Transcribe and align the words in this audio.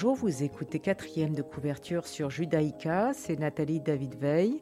Bonjour, 0.00 0.14
vous 0.14 0.42
écoutez 0.42 0.78
quatrième 0.78 1.34
de 1.34 1.42
couverture 1.42 2.06
sur 2.06 2.30
Judaïka, 2.30 3.12
c'est 3.12 3.38
Nathalie 3.38 3.80
David 3.80 4.14
Veil. 4.14 4.60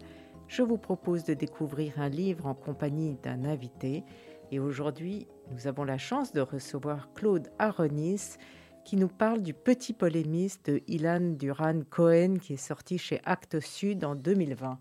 Je 0.48 0.62
vous 0.62 0.78
propose 0.78 1.22
de 1.22 1.34
découvrir 1.34 2.00
un 2.00 2.08
livre 2.08 2.46
en 2.46 2.54
compagnie 2.54 3.16
d'un 3.22 3.44
invité 3.44 4.04
et 4.50 4.58
aujourd'hui 4.58 5.26
nous 5.52 5.66
avons 5.66 5.84
la 5.84 5.98
chance 5.98 6.32
de 6.32 6.40
recevoir 6.40 7.12
Claude 7.14 7.48
Aronis 7.58 8.36
qui 8.84 8.96
nous 8.96 9.09
parle 9.09 9.42
du 9.42 9.54
petit 9.54 9.92
polémiste 9.92 10.70
de 10.70 10.82
Ilan 10.86 11.34
Duran 11.38 11.80
Cohen 11.88 12.36
qui 12.40 12.54
est 12.54 12.56
sorti 12.56 12.98
chez 12.98 13.20
Actes 13.24 13.60
Sud 13.60 14.04
en 14.04 14.14
2020. 14.14 14.78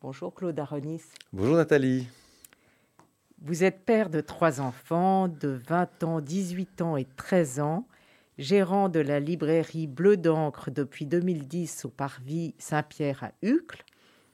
Bonjour 0.00 0.34
Claude 0.34 0.58
Aronis. 0.58 1.02
Bonjour 1.32 1.56
Nathalie. 1.56 2.06
Vous 3.40 3.64
êtes 3.64 3.84
père 3.84 4.10
de 4.10 4.20
trois 4.20 4.60
enfants 4.60 5.28
de 5.28 5.48
20 5.48 6.04
ans, 6.04 6.20
18 6.20 6.82
ans 6.82 6.96
et 6.96 7.06
13 7.16 7.60
ans 7.60 7.86
gérant 8.38 8.88
de 8.88 9.00
la 9.00 9.20
librairie 9.20 9.86
Bleu 9.86 10.16
d'encre 10.16 10.70
depuis 10.70 11.06
2010 11.06 11.84
au 11.84 11.88
Parvis 11.88 12.54
Saint-Pierre 12.58 13.24
à 13.24 13.32
Uccle. 13.42 13.84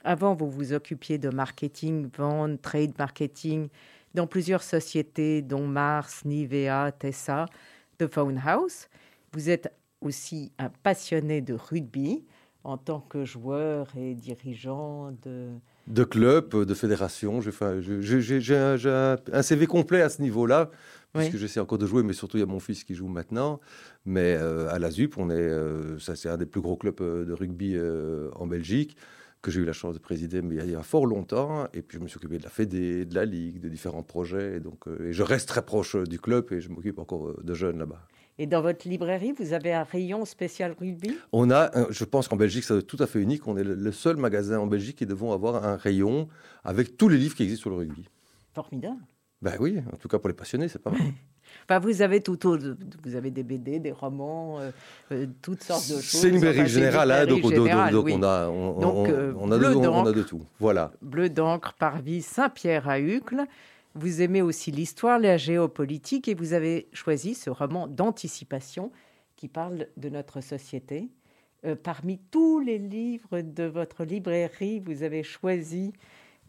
Avant, 0.04 0.34
vous 0.34 0.50
vous 0.50 0.74
occupiez 0.74 1.16
de 1.16 1.30
marketing, 1.30 2.10
vente, 2.14 2.60
trade 2.60 2.92
marketing 2.98 3.68
dans 4.14 4.26
plusieurs 4.26 4.62
sociétés, 4.62 5.42
dont 5.42 5.66
Mars, 5.66 6.24
Nivea, 6.24 6.92
Tessa, 6.92 7.46
The 7.98 8.06
Phone 8.06 8.40
House. 8.44 8.88
Vous 9.32 9.50
êtes 9.50 9.72
aussi 10.00 10.52
un 10.58 10.68
passionné 10.68 11.40
de 11.40 11.54
rugby 11.54 12.24
en 12.62 12.78
tant 12.78 13.00
que 13.00 13.24
joueur 13.24 13.88
et 13.96 14.14
dirigeant 14.14 15.12
de... 15.22 15.50
De 15.86 16.04
club, 16.04 16.54
de 16.64 16.74
fédération. 16.74 17.42
J'ai 17.42 18.56
un 18.56 19.42
CV 19.42 19.66
complet 19.66 20.00
à 20.00 20.08
ce 20.08 20.22
niveau-là 20.22 20.70
puisque 21.12 21.36
j'essaie 21.36 21.60
encore 21.60 21.78
de 21.78 21.86
jouer, 21.86 22.02
mais 22.02 22.12
surtout 22.12 22.38
il 22.38 22.40
y 22.40 22.42
a 22.42 22.46
mon 22.46 22.60
fils 22.60 22.84
qui 22.84 22.94
joue 22.94 23.06
maintenant. 23.06 23.60
Mais 24.04 24.36
euh, 24.36 24.68
à 24.70 24.78
la 24.78 24.90
ZUP, 24.90 25.16
on 25.18 25.30
est, 25.30 25.34
euh, 25.34 25.98
ça 25.98 26.16
c'est 26.16 26.28
un 26.28 26.36
des 26.36 26.46
plus 26.46 26.60
gros 26.60 26.76
clubs 26.76 27.00
euh, 27.00 27.24
de 27.24 27.32
rugby 27.32 27.76
en 28.34 28.46
Belgique 28.46 28.96
que 29.44 29.50
j'ai 29.50 29.60
eu 29.60 29.64
la 29.64 29.72
chance 29.72 29.94
de 29.94 29.98
présider 29.98 30.42
mais 30.42 30.56
il 30.56 30.70
y 30.70 30.74
a 30.74 30.82
fort 30.82 31.06
longtemps. 31.06 31.66
Et 31.74 31.82
puis 31.82 31.98
je 31.98 32.02
me 32.02 32.08
suis 32.08 32.16
occupé 32.16 32.38
de 32.38 32.42
la 32.42 32.50
Fédé, 32.50 33.04
de 33.04 33.14
la 33.14 33.24
Ligue, 33.24 33.60
de 33.60 33.68
différents 33.68 34.02
projets. 34.02 34.56
Et 34.56 34.60
donc, 34.60 34.84
et 35.00 35.12
je 35.12 35.22
reste 35.22 35.48
très 35.48 35.62
proche 35.62 35.96
du 35.96 36.18
club 36.18 36.52
et 36.52 36.60
je 36.60 36.70
m'occupe 36.70 36.98
encore 36.98 37.42
de 37.42 37.54
jeunes 37.54 37.78
là-bas. 37.78 38.00
Et 38.38 38.46
dans 38.46 38.62
votre 38.62 38.88
librairie, 38.88 39.32
vous 39.38 39.52
avez 39.52 39.72
un 39.72 39.84
rayon 39.84 40.24
spécial 40.24 40.74
rugby? 40.78 41.16
On 41.32 41.52
a, 41.52 41.70
je 41.90 42.04
pense 42.04 42.26
qu'en 42.26 42.36
Belgique, 42.36 42.64
c'est 42.64 42.82
tout 42.82 42.96
à 42.98 43.06
fait 43.06 43.20
unique. 43.20 43.46
On 43.46 43.56
est 43.56 43.62
le 43.62 43.92
seul 43.92 44.16
magasin 44.16 44.58
en 44.58 44.66
Belgique 44.66 44.96
qui 44.96 45.06
devons 45.06 45.32
avoir 45.32 45.64
un 45.64 45.76
rayon 45.76 46.28
avec 46.64 46.96
tous 46.96 47.08
les 47.08 47.18
livres 47.18 47.36
qui 47.36 47.44
existent 47.44 47.62
sur 47.62 47.70
le 47.70 47.76
rugby. 47.76 48.08
Formidable. 48.52 49.00
Ben 49.40 49.56
oui, 49.60 49.78
en 49.92 49.96
tout 49.96 50.08
cas 50.08 50.18
pour 50.18 50.28
les 50.28 50.34
passionnés, 50.34 50.68
c'est 50.68 50.82
pas 50.82 50.90
mal. 50.90 51.00
Enfin, 51.64 51.78
vous 51.78 52.02
avez 52.02 52.20
tout 52.20 52.38
vous 53.04 53.16
avez 53.16 53.30
des 53.30 53.42
BD, 53.42 53.78
des 53.78 53.92
romans, 53.92 54.60
euh, 54.60 54.70
euh, 55.12 55.26
toutes 55.42 55.62
sortes 55.62 55.88
de 55.88 55.94
choses. 55.94 56.20
C'est 56.20 56.28
une 56.28 56.34
librairie 56.34 56.68
générale, 56.68 57.10
hein, 57.10 57.26
donc, 57.26 57.44
on, 57.44 57.50
a, 57.50 58.48
on, 58.48 59.06
euh, 59.06 59.30
a 59.30 59.58
de, 59.58 59.86
on, 59.86 60.06
a 60.06 60.12
de, 60.12 60.22
tout. 60.22 60.42
Voilà. 60.58 60.92
Bleu 61.02 61.28
d'encre, 61.28 61.74
Parvis, 61.74 62.22
Saint-Pierre 62.22 62.88
à 62.88 63.00
Uccle. 63.00 63.44
Vous 63.94 64.22
aimez 64.22 64.42
aussi 64.42 64.70
l'histoire, 64.72 65.18
la 65.18 65.36
géopolitique, 65.36 66.28
et 66.28 66.34
vous 66.34 66.52
avez 66.52 66.88
choisi 66.92 67.34
ce 67.34 67.50
roman 67.50 67.86
d'anticipation 67.86 68.90
qui 69.36 69.48
parle 69.48 69.86
de 69.96 70.08
notre 70.08 70.40
société. 70.40 71.10
parmi 71.82 72.18
tous 72.30 72.60
les 72.60 72.78
livres 72.78 73.40
de 73.40 73.64
votre 73.64 74.04
librairie, 74.04 74.80
vous 74.80 75.02
avez 75.02 75.22
choisi 75.22 75.92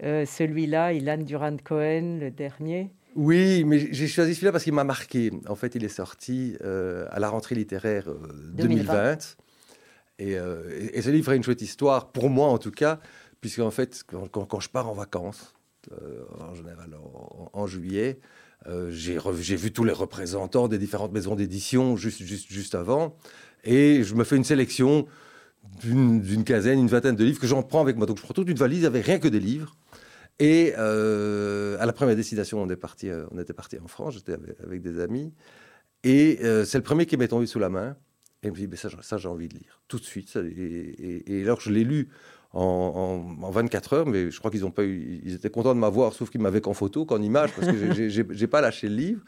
euh, 0.04 0.26
celui-là, 0.26 0.94
Ilan 0.94 1.18
Durand 1.18 1.58
Cohen, 1.64 2.18
le 2.20 2.32
dernier. 2.32 2.90
Oui, 3.16 3.64
mais 3.64 3.94
j'ai 3.94 4.08
choisi 4.08 4.36
celui-là 4.36 4.52
parce 4.52 4.66
qu'il 4.66 4.74
m'a 4.74 4.84
marqué. 4.84 5.32
En 5.48 5.56
fait, 5.56 5.76
il 5.76 5.84
est 5.84 5.90
sorti 5.90 6.58
euh, 6.64 7.08
à 7.12 7.20
la 7.20 7.30
rentrée 7.30 7.56
littéraire 7.56 8.10
2020. 8.54 9.38
Euh, 10.22 10.90
et, 10.94 11.02
ce 11.02 11.10
livre 11.10 11.32
a 11.32 11.36
une 11.36 11.44
chouette 11.44 11.62
histoire, 11.62 12.12
pour 12.12 12.30
moi 12.30 12.48
en 12.48 12.58
tout 12.58 12.72
cas, 12.72 13.00
puisque 13.42 13.60
en 13.60 13.72
fait, 13.72 14.04
quand, 14.04 14.60
je 14.60 14.70
pars 14.70 14.90
en 14.90 14.94
vacances, 14.94 15.54
en 16.40 16.54
général 16.56 16.98
en, 17.54 17.68
juillet, 17.68 18.20
j'ai 18.90 19.56
vu 19.56 19.72
tous 19.72 19.84
les 19.84 19.94
représentants 19.94 20.68
des 20.68 20.78
différentes 20.78 21.12
maisons 21.12 21.36
d'édition 21.36 21.96
juste, 21.98 22.24
juste, 22.24 22.52
juste 22.52 22.76
avant, 22.76 23.18
et 23.64 24.04
je 24.04 24.16
me 24.16 24.24
fais 24.24 24.38
une 24.38 24.44
sélection 24.44 25.08
d'une 25.82 26.44
quinzaine, 26.44 26.80
une 26.80 26.88
vingtaine 26.88 27.16
de 27.16 27.24
livres 27.24 27.40
que 27.40 27.48
j'en 27.48 27.64
prends 27.64 27.82
avec 27.82 27.98
moi. 27.98 28.06
Donc 28.06 28.18
je 28.18 28.24
prends 28.24 28.34
toute 28.34 28.50
une 28.50 28.58
valise 28.58 28.86
avec 28.86 29.06
rien 29.06 29.20
que 29.20 29.28
des 29.28 29.40
livres. 29.40 29.76
Et 30.40 30.74
euh, 30.78 31.78
à 31.80 31.86
la 31.86 31.94
première 31.94 32.16
destination, 32.16 32.62
on, 32.62 32.70
est 32.70 32.76
parti, 32.76 33.10
euh, 33.10 33.26
on 33.32 33.40
était 33.40 33.54
parti 33.54 33.78
en 33.80 33.88
France, 33.88 34.16
j'étais 34.16 34.34
avec, 34.64 34.82
des 34.82 35.00
amis. 35.00 35.34
Et 36.04 36.40
euh, 36.44 36.66
c'est 36.66 36.78
le 36.78 36.84
premier 36.84 37.06
qui 37.06 37.16
m'est 37.18 37.30
tombé 37.30 37.46
sous 37.46 37.60
la 37.60 37.70
main. 37.70 37.96
Et 38.44 38.48
je 38.48 38.52
me 38.52 38.56
dit, 38.58 38.68
mais 38.68 38.76
ça, 38.76 39.18
j'ai 39.18 39.28
envie 39.28 39.48
de 39.48 39.56
lire, 39.56 39.82
tout 39.88 39.98
de 39.98 40.04
suite. 40.04 40.36
Et, 40.36 41.40
et, 41.40 41.44
alors, 41.44 41.62
je 41.62 41.72
l'ai 41.72 41.84
lu 41.84 42.10
en, 42.52 43.36
en, 43.42 43.50
24 43.50 43.94
heures, 43.94 44.06
mais 44.06 44.30
je 44.30 44.38
crois 44.38 44.52
qu'ils 44.52 44.66
ont 44.66 44.72
pas 44.72 44.84
eu, 44.84 45.22
ils 45.24 45.34
étaient 45.34 45.50
contents 45.50 45.74
de 45.74 45.80
m'avoir, 45.80 46.14
sauf 46.14 46.30
qu'ils 46.30 46.42
m'avaient 46.42 46.62
qu'en 46.62 46.74
photo, 46.74 47.06
qu'en 47.06 47.22
image, 47.22 47.52
parce 47.54 47.72
que 47.72 48.10
j'ai 48.10 48.48
pas 48.48 48.62
lâché 48.62 48.88
le 48.88 48.96
livre. 48.96 49.22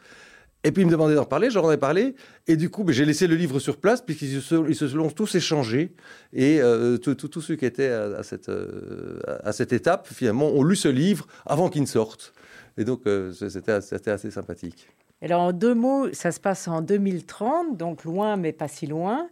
Et 0.64 0.72
puis 0.72 0.82
il 0.82 0.86
me 0.86 0.90
demandait 0.90 1.14
d'en 1.14 1.24
parler, 1.24 1.50
j'en 1.50 1.70
ai 1.70 1.76
parlé, 1.76 2.16
et 2.48 2.56
du 2.56 2.68
coup 2.68 2.82
ben, 2.82 2.92
j'ai 2.92 3.04
laissé 3.04 3.28
le 3.28 3.36
livre 3.36 3.60
sur 3.60 3.76
place 3.76 4.02
puisqu'ils 4.02 4.42
se, 4.42 4.68
ils 4.68 4.74
se 4.74 4.88
sont 4.88 5.08
tous 5.10 5.36
échangés, 5.36 5.94
et 6.32 6.60
euh, 6.60 6.98
tous 6.98 7.40
ceux 7.40 7.54
qui 7.54 7.64
étaient 7.64 7.90
à, 7.90 8.22
cette, 8.24 8.48
euh, 8.48 9.20
à 9.44 9.52
cette 9.52 9.72
étape, 9.72 10.08
finalement, 10.08 10.48
ont 10.48 10.64
lu 10.64 10.74
ce 10.74 10.88
livre 10.88 11.28
avant 11.46 11.68
qu'il 11.68 11.82
ne 11.82 11.86
sorte. 11.86 12.32
Et 12.76 12.84
donc 12.84 13.02
euh, 13.06 13.32
c'était 13.32 14.10
assez 14.10 14.30
sympathique. 14.32 14.88
Alors 15.22 15.42
en 15.42 15.52
deux 15.52 15.74
mots, 15.74 16.12
ça 16.12 16.32
se 16.32 16.40
passe 16.40 16.66
en 16.66 16.80
2030, 16.80 17.76
donc 17.76 18.02
loin 18.02 18.36
mais 18.36 18.52
pas 18.52 18.68
si 18.68 18.88
loin. 18.88 19.28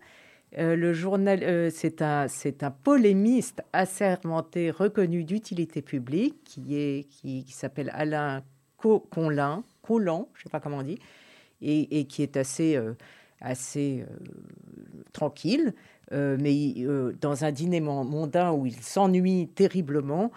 le 0.56 0.92
journal, 0.92 1.70
c'est 1.72 2.02
un, 2.02 2.26
un 2.60 2.70
polémiste 2.70 3.62
assermenté, 3.72 4.70
reconnu 4.70 5.24
d'utilité 5.24 5.82
publique, 5.82 6.36
qui 6.44 6.76
est, 6.76 7.08
qui 7.08 7.44
s'appelle 7.48 7.90
Alain 7.94 8.42
Conlin, 9.10 9.64
Collant, 9.82 10.28
je 10.34 10.40
ne 10.40 10.42
sais 10.44 10.50
pas 10.50 10.60
comment 10.60 10.78
on 10.78 10.82
dit, 10.82 10.98
et, 11.62 12.04
qui 12.04 12.22
est 12.22 12.36
assez, 12.36 12.76
euh, 12.76 12.94
assez 13.40 14.04
euh, 14.08 14.14
tranquille, 15.12 15.74
euh, 16.12 16.36
mais 16.40 16.74
dans 17.20 17.44
un 17.44 17.52
dîner 17.52 17.80
mondain 17.80 18.52
où 18.52 18.66
il 18.66 18.76
s'ennuie 18.76 19.48
terriblement, 19.48 20.30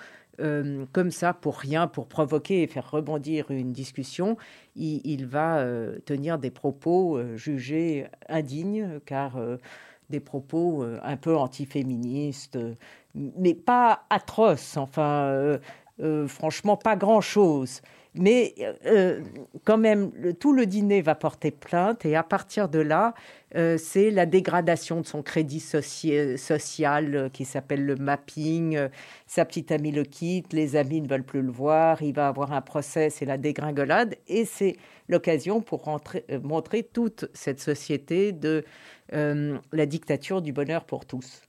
comme 0.93 1.11
ça, 1.11 1.33
pour 1.33 1.57
rien, 1.57 1.87
pour 1.87 2.07
provoquer 2.07 2.63
et 2.63 2.67
faire 2.67 2.89
rebondir 2.89 3.51
une 3.51 3.73
discussion, 3.73 4.37
il, 4.77 5.25
va 5.25 5.67
tenir 6.05 6.39
des 6.39 6.49
propos 6.49 7.19
jugés 7.35 8.07
indignes, 8.29 9.01
car 9.05 9.37
des 10.09 10.21
propos 10.21 10.85
un 11.03 11.17
peu 11.17 11.35
antiféministes, 11.35 12.57
mais 13.15 13.53
pas 13.53 14.05
atroces, 14.09 14.77
enfin, 14.77 15.59
franchement, 16.29 16.77
pas 16.77 16.95
grand-chose. 16.95 17.81
Mais 18.15 18.55
euh, 18.85 19.21
quand 19.65 19.77
même, 19.77 20.11
tout 20.39 20.51
le 20.51 20.65
dîner 20.65 21.01
va 21.01 21.13
porter 21.13 21.51
plainte 21.51 22.05
et 22.05 22.15
à 22.15 22.23
partir 22.23 22.67
de 22.67 22.79
là, 22.79 23.13
euh, 23.55 23.77
c'est 23.77 24.09
la 24.09 24.25
dégradation 24.25 25.01
de 25.01 25.05
son 25.05 25.21
crédit 25.21 25.59
social 25.59 27.15
euh, 27.15 27.29
qui 27.29 27.45
s'appelle 27.45 27.85
le 27.85 27.95
mapping. 27.95 28.79
sa 29.27 29.45
petite 29.45 29.71
amie 29.71 29.91
le 29.91 30.03
quitte, 30.03 30.53
les 30.53 30.75
amis 30.75 31.01
ne 31.01 31.07
veulent 31.07 31.23
plus 31.23 31.43
le 31.43 31.51
voir, 31.51 32.01
il 32.01 32.13
va 32.13 32.27
avoir 32.27 32.51
un 32.51 32.61
procès, 32.61 33.11
c'est 33.11 33.25
la 33.25 33.37
dégringolade 33.37 34.15
et 34.27 34.45
c'est 34.45 34.75
l'occasion 35.07 35.61
pour 35.61 35.99
montrer 36.43 36.83
toute 36.83 37.29
cette 37.33 37.59
société 37.59 38.31
de 38.31 38.63
la 39.11 39.85
dictature 39.85 40.41
du 40.41 40.51
bonheur 40.51 40.85
pour 40.85 41.05
tous. 41.05 41.41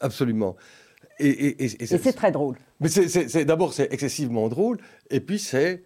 Absolument. 0.00 0.56
Et, 1.20 1.64
et 1.64 1.86
c'est 1.86 2.12
très 2.12 2.32
drôle. 2.32 2.56
Mais 2.80 2.88
d'abord 3.44 3.72
c'est 3.72 3.92
excessivement 3.92 4.48
drôle, 4.48 4.78
et 5.10 5.20
puis 5.20 5.38
c'est 5.38 5.82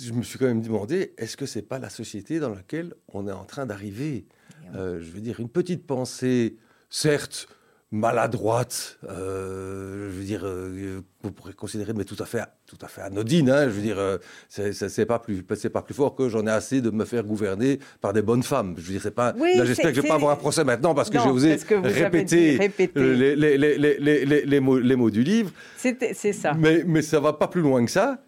je 0.00 0.12
me 0.12 0.22
suis 0.22 0.38
quand 0.38 0.46
même 0.46 0.62
demandé, 0.62 1.14
est-ce 1.18 1.36
que 1.36 1.46
c'est 1.46 1.62
pas 1.62 1.78
la 1.78 1.90
société 1.90 2.38
dans 2.38 2.50
laquelle 2.50 2.94
on 3.08 3.26
est 3.26 3.32
en 3.32 3.44
train 3.44 3.66
d'arriver? 3.66 4.26
Euh, 4.74 5.00
Je 5.00 5.10
veux 5.10 5.20
dire, 5.20 5.40
une 5.40 5.48
petite 5.48 5.86
pensée, 5.86 6.56
certes 6.90 7.48
maladroite, 7.94 8.98
euh, 9.06 10.10
je 10.10 10.16
veux 10.16 10.24
dire, 10.24 10.46
euh, 10.46 11.02
vous 11.22 11.30
pourrez 11.30 11.52
considérer, 11.52 11.92
mais 11.92 12.04
tout 12.04 12.16
à 12.20 12.24
fait, 12.24 12.42
tout 12.64 12.78
à 12.80 12.88
fait 12.88 13.02
anodine. 13.02 13.50
Hein, 13.50 13.64
je 13.64 13.68
veux 13.68 13.82
dire, 13.82 14.18
c'est 14.48 15.04
pas 15.04 15.18
plus, 15.18 15.44
c'est 15.56 15.68
pas 15.68 15.82
plus 15.82 15.92
fort 15.92 16.14
que 16.14 16.30
j'en 16.30 16.46
ai 16.46 16.50
assez 16.50 16.80
de 16.80 16.88
me 16.88 17.04
faire 17.04 17.22
gouverner 17.22 17.80
par 18.00 18.14
des 18.14 18.22
bonnes 18.22 18.42
femmes. 18.42 18.74
Je 18.78 18.82
veux 18.82 18.92
dire, 18.92 19.02
c'est 19.02 19.10
pas. 19.10 19.32
là, 19.32 19.66
j'espère 19.66 19.90
que 19.90 19.96
je 19.96 20.00
vais 20.00 20.08
pas 20.08 20.14
avoir 20.14 20.32
un 20.32 20.36
procès 20.36 20.64
maintenant 20.64 20.94
parce 20.94 21.10
que 21.10 21.18
j'ai 21.18 21.28
osé 21.28 21.58
répéter, 21.82 22.56
les, 22.94 23.36
les, 23.36 23.58
les, 23.58 24.44
les, 24.46 24.60
mots, 24.60 24.78
les 24.78 24.96
mots 24.96 25.10
du 25.10 25.22
livre. 25.22 25.52
C'est 25.76 26.32
ça. 26.32 26.54
Mais, 26.54 26.84
mais 26.86 27.02
ça 27.02 27.20
va 27.20 27.34
pas 27.34 27.48
plus 27.48 27.60
loin 27.60 27.84
que 27.84 27.90
ça. 27.90 28.22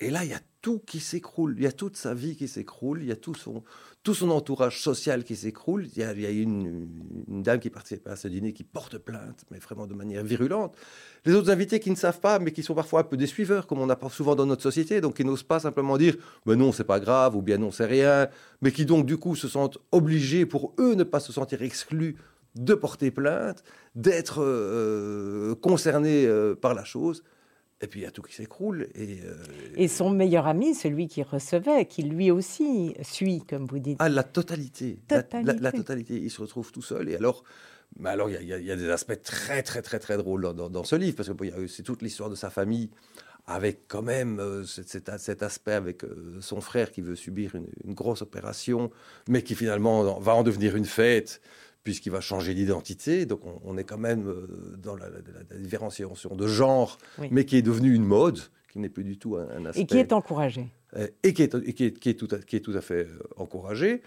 Et 0.00 0.08
là, 0.10 0.24
il 0.24 0.30
y 0.30 0.34
a 0.34 0.40
tout 0.62 0.78
qui 0.78 1.00
s'écroule. 1.00 1.54
Il 1.58 1.64
y 1.64 1.66
a 1.66 1.72
toute 1.72 1.96
sa 1.96 2.14
vie 2.14 2.36
qui 2.36 2.46
s'écroule. 2.46 3.02
Il 3.02 3.08
y 3.08 3.12
a 3.12 3.16
tout 3.16 3.34
son, 3.34 3.64
tout 4.04 4.14
son 4.14 4.30
entourage 4.30 4.80
social 4.80 5.24
qui 5.24 5.34
s'écroule. 5.34 5.86
Il 5.86 5.98
y 5.98 6.04
a, 6.04 6.30
une, 6.30 6.88
dame 7.28 7.58
qui 7.58 7.68
participe 7.68 8.06
à 8.06 8.14
ce 8.14 8.28
dîner 8.28 8.52
qui 8.52 8.62
porte 8.62 8.96
plainte, 8.98 9.44
mais 9.50 9.58
vraiment 9.58 9.88
de 9.88 9.94
manière 9.94 10.22
virulente. 10.22 10.76
Les 11.24 11.34
autres 11.34 11.50
invités 11.50 11.80
qui 11.80 11.90
ne 11.90 11.96
savent 11.96 12.20
pas, 12.20 12.38
mais 12.38 12.52
qui 12.52 12.62
sont 12.62 12.74
parfois 12.74 13.00
un 13.00 13.04
peu 13.04 13.16
des 13.16 13.26
suiveurs, 13.26 13.66
comme 13.66 13.80
on 13.80 13.90
a 13.90 13.98
souvent 14.08 14.36
dans 14.36 14.46
notre 14.46 14.62
société, 14.62 15.00
donc 15.00 15.16
qui 15.16 15.24
n'osent 15.24 15.42
pas 15.42 15.60
simplement 15.60 15.98
dire 15.98 16.16
mais 16.46 16.56
non, 16.56 16.72
c'est 16.72 16.84
pas 16.84 17.00
grave, 17.00 17.36
ou 17.36 17.42
bien 17.42 17.58
non, 17.58 17.70
c'est 17.70 17.86
rien, 17.86 18.28
mais 18.60 18.70
qui 18.70 18.86
donc 18.86 19.04
du 19.04 19.18
coup 19.18 19.34
se 19.34 19.48
sentent 19.48 19.78
obligés, 19.90 20.46
pour 20.46 20.74
eux, 20.78 20.94
ne 20.94 21.04
pas 21.04 21.20
se 21.20 21.32
sentir 21.32 21.62
exclus 21.62 22.16
de 22.54 22.74
porter 22.74 23.10
plainte, 23.10 23.64
d'être 23.94 24.42
euh, 24.42 25.54
concernés 25.56 26.26
euh, 26.26 26.54
par 26.54 26.74
la 26.74 26.84
chose. 26.84 27.24
Et 27.82 27.88
puis 27.88 28.00
il 28.00 28.02
y 28.04 28.06
a 28.06 28.12
tout 28.12 28.22
qui 28.22 28.34
s'écroule. 28.34 28.88
Et, 28.94 29.18
euh, 29.24 29.34
et 29.76 29.88
son 29.88 30.10
meilleur 30.10 30.46
ami, 30.46 30.74
celui 30.74 31.08
qui 31.08 31.22
recevait, 31.24 31.86
qui 31.86 32.04
lui 32.04 32.30
aussi 32.30 32.94
suit, 33.02 33.42
comme 33.48 33.66
vous 33.66 33.80
dites. 33.80 33.96
Ah, 33.98 34.08
la 34.08 34.22
totalité. 34.22 35.00
La, 35.10 35.72
totalité. 35.72 36.14
Il 36.14 36.30
se 36.30 36.40
retrouve 36.40 36.70
tout 36.70 36.80
seul. 36.80 37.08
Et 37.08 37.16
alors, 37.16 37.42
mais 37.98 38.10
alors 38.10 38.30
il 38.30 38.46
y, 38.46 38.70
a 38.70 38.76
des 38.76 38.88
aspects 38.88 39.20
très, 39.20 39.62
très, 39.62 39.82
très, 39.82 39.98
très 39.98 40.16
drôles 40.16 40.54
dans, 40.54 40.84
ce 40.84 40.94
livre, 40.94 41.16
parce 41.16 41.28
que 41.28 41.66
c'est 41.66 41.82
toute 41.82 42.02
l'histoire 42.02 42.30
de 42.30 42.36
sa 42.36 42.50
famille, 42.50 42.88
avec 43.46 43.88
quand 43.88 44.02
même 44.02 44.38
euh, 44.38 44.64
cet, 44.64 45.42
aspect 45.42 45.72
avec 45.72 46.04
euh, 46.04 46.38
son 46.40 46.60
frère 46.60 46.92
qui 46.92 47.00
veut 47.00 47.16
subir 47.16 47.56
une, 47.56 47.66
une, 47.84 47.92
grosse 47.92 48.22
opération, 48.22 48.92
mais 49.28 49.42
qui 49.42 49.56
finalement 49.56 50.20
va 50.20 50.36
en 50.36 50.44
devenir 50.44 50.76
une 50.76 50.84
fête 50.84 51.40
puisqu'il 51.84 52.10
va 52.10 52.20
changer 52.20 52.54
d'identité. 52.54 53.26
Donc 53.26 53.40
on, 53.64 53.76
est 53.76 53.84
quand 53.84 53.98
même 53.98 54.28
euh, 54.28 54.76
dans 54.78 54.96
la, 54.96 55.08
différenciation 55.58 56.34
de 56.34 56.46
genre, 56.46 56.98
mais 57.30 57.44
qui 57.44 57.56
est 57.56 57.62
devenue 57.62 57.94
une 57.94 58.04
mode, 58.04 58.40
qui 58.72 58.78
n'est 58.78 58.88
plus 58.88 59.04
du 59.04 59.18
tout 59.18 59.36
un, 59.36 59.66
aspect. 59.66 59.82
Et 59.82 59.86
qui 59.86 59.98
est 59.98 60.12
encouragé. 60.12 60.68
Euh, 60.96 61.08
et 61.22 61.32
qui 61.32 61.42
est, 61.42 61.74
qui 61.74 61.84
est, 61.84 61.98
qui 61.98 62.08
est, 62.10 62.14
tout, 62.14 62.28
à, 62.30 62.38
qui 62.38 62.56
est 62.56 62.60
tout 62.60 62.76
à 62.76 62.80
fait 62.80 63.06
euh, 63.06 63.18
encouragé. 63.36 64.02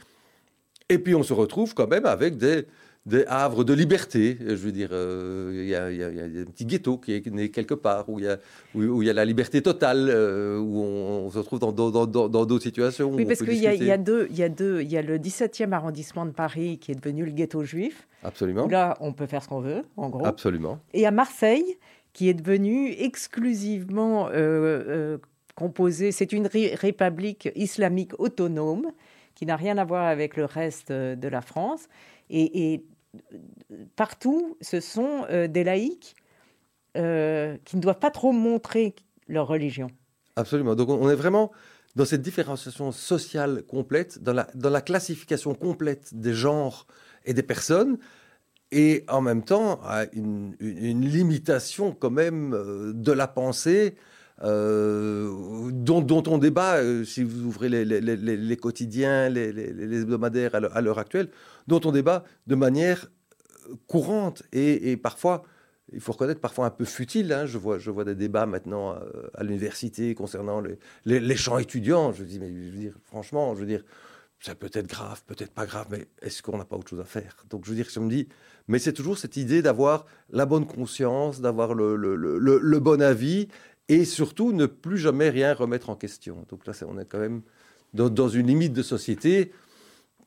Et 0.89 0.99
puis 0.99 1.15
on 1.15 1.23
se 1.23 1.33
retrouve 1.33 1.73
quand 1.73 1.87
même 1.87 2.05
avec 2.05 2.37
des, 2.37 2.65
des 3.05 3.23
havres 3.27 3.63
de 3.63 3.73
liberté. 3.73 4.37
Je 4.41 4.55
veux 4.55 4.71
dire, 4.71 4.89
euh, 4.91 5.51
il 5.53 5.67
y, 5.69 5.75
a 5.75 5.85
un 5.85 6.45
petit 6.45 6.65
ghetto 6.65 6.97
qui 6.97 7.13
est 7.13 7.25
né 7.27 7.49
quelque 7.49 7.75
part, 7.75 8.09
où 8.09 8.19
il 8.19 8.25
y 8.25 8.27
a, 8.27 8.37
où, 8.73 9.01
il 9.01 9.05
y 9.05 9.09
a 9.09 9.13
la 9.13 9.25
liberté 9.25 9.61
totale, 9.61 10.09
euh, 10.09 10.57
où 10.57 10.81
on, 10.81 11.29
se 11.29 11.37
retrouve 11.37 11.59
dans 11.59 11.71
d'autres 11.71 12.63
situations. 12.63 13.11
Oui, 13.13 13.25
parce 13.25 13.43
qu'il 13.43 13.53
y, 13.53 13.61
y, 13.61 13.91
a 13.91 13.97
deux, 13.97 14.27
il 14.31 14.37
y 14.37 14.43
a 14.43 14.49
deux, 14.49 14.81
il 14.81 14.91
y 14.91 14.97
a 14.97 15.01
le 15.01 15.19
17e 15.19 15.71
arrondissement 15.71 16.25
de 16.25 16.31
Paris 16.31 16.79
qui 16.79 16.91
est 16.91 16.95
devenu 16.95 17.25
le 17.25 17.31
ghetto 17.31 17.63
juif. 17.63 18.07
Absolument. 18.23 18.67
là, 18.67 18.97
on 19.01 19.13
peut 19.13 19.27
faire 19.27 19.43
ce 19.43 19.49
qu'on 19.49 19.61
veut, 19.61 19.83
en 19.97 20.09
gros. 20.09 20.25
Absolument. 20.25 20.79
Et 20.93 21.05
à 21.05 21.11
Marseille, 21.11 21.77
qui 22.13 22.27
est 22.27 22.33
devenu 22.33 22.91
exclusivement 22.91 24.29
euh, 24.31 25.19
composé, 25.53 26.11
c'est 26.11 26.33
une 26.33 26.47
république 26.47 27.49
islamique 27.55 28.19
autonome 28.19 28.87
qui 29.35 29.45
n'a 29.45 29.57
rien 29.57 29.77
à 29.77 29.83
voir 29.83 30.05
avec 30.07 30.37
le 30.37 30.45
reste 30.45 30.91
de 30.91 31.27
la 31.27 31.41
France. 31.41 31.87
Et, 32.31 32.73
et 32.73 32.83
partout, 33.95 34.57
ce 34.61 34.79
sont 34.79 35.25
euh, 35.29 35.47
des 35.47 35.63
laïcs 35.63 36.15
euh, 36.97 37.57
qui 37.65 37.77
ne 37.77 37.81
doivent 37.81 37.99
pas 37.99 38.11
trop 38.11 38.31
montrer 38.31 38.95
leur 39.27 39.47
religion. 39.47 39.87
Absolument. 40.35 40.75
Donc 40.75 40.89
on 40.89 41.09
est 41.09 41.15
vraiment 41.15 41.51
dans 41.95 42.05
cette 42.05 42.21
différenciation 42.21 42.91
sociale 42.91 43.63
complète, 43.63 44.21
dans 44.21 44.33
la, 44.33 44.81
classification 44.81 45.55
complète 45.55 46.13
des 46.13 46.33
genres 46.33 46.87
et 47.23 47.33
des 47.33 47.43
personnes, 47.43 47.97
et 48.71 49.05
en 49.07 49.21
même 49.21 49.43
temps 49.43 49.79
une, 50.13 50.55
une, 50.59 51.05
limitation 51.05 51.93
quand 51.93 52.09
même 52.09 52.53
euh, 52.53 52.91
de 52.93 53.11
la 53.11 53.27
pensée 53.27 53.95
dont, 54.41 56.01
dont, 56.01 56.23
on 56.27 56.37
débat, 56.37 56.81
si 57.05 57.23
vous 57.23 57.45
ouvrez 57.45 57.69
les, 57.69 58.57
quotidiens, 58.57 59.29
les, 59.29 60.01
hebdomadaires 60.01 60.55
à 60.55 60.81
l'heure 60.81 60.99
actuelle, 60.99 61.29
dont 61.67 61.81
on 61.85 61.91
débat 61.91 62.23
de 62.47 62.55
manière 62.55 63.07
courante 63.87 64.43
et, 64.51 64.97
parfois, 64.97 65.43
il 65.93 65.99
faut 65.99 66.13
reconnaître, 66.13 66.41
parfois 66.41 66.65
un 66.65 66.71
peu 66.71 66.85
futile. 66.85 67.31
Hein. 67.31 67.45
Je, 67.45 67.57
vois, 67.57 68.03
des 68.03 68.15
débats 68.15 68.45
maintenant 68.45 68.93
euh, 68.93 69.29
à, 69.33 69.43
l'université 69.43 70.15
concernant 70.15 70.61
les, 71.05 71.35
champs 71.35 71.57
étudiants. 71.57 72.11
Je 72.11 72.23
dis, 72.23 72.39
mais 72.39 72.49
veux 72.49 72.77
dire, 72.77 72.93
franchement, 73.05 73.55
je 73.55 73.61
veux 73.61 73.65
dire, 73.65 73.83
ça 74.39 74.55
peut 74.55 74.69
être 74.73 74.87
grave, 74.87 75.23
peut-être 75.25 75.51
pas 75.51 75.65
grave, 75.65 75.87
mais 75.89 76.07
est-ce 76.21 76.43
qu'on 76.43 76.57
n'a 76.57 76.65
pas 76.65 76.75
autre 76.75 76.89
chose 76.89 76.99
à 76.99 77.05
faire? 77.05 77.35
Donc 77.49 77.65
je 77.65 77.69
veux 77.69 77.75
dire, 77.75 77.87
je 77.89 77.99
me 77.99 78.09
dis, 78.09 78.27
mais 78.67 78.79
c'est 78.79 78.93
toujours 78.93 79.17
cette 79.17 79.37
idée 79.37 79.61
d'avoir 79.61 80.05
la 80.29 80.45
bonne 80.45 80.67
conscience, 80.67 81.41
d'avoir 81.41 81.73
le, 81.73 82.79
bon 82.79 83.01
avis 83.01 83.47
et 83.89 84.05
surtout 84.05 84.51
ne 84.51 84.65
plus 84.65 84.97
jamais 84.97 85.29
rien 85.29 85.53
remettre 85.53 85.89
en 85.89 85.95
question. 85.95 86.45
Donc 86.49 86.65
là, 86.65 86.73
on 86.87 86.97
est 86.97 87.05
quand 87.05 87.19
même 87.19 87.41
dans, 87.93 88.09
dans 88.09 88.29
une 88.29 88.47
limite 88.47 88.73
de 88.73 88.83
société 88.83 89.51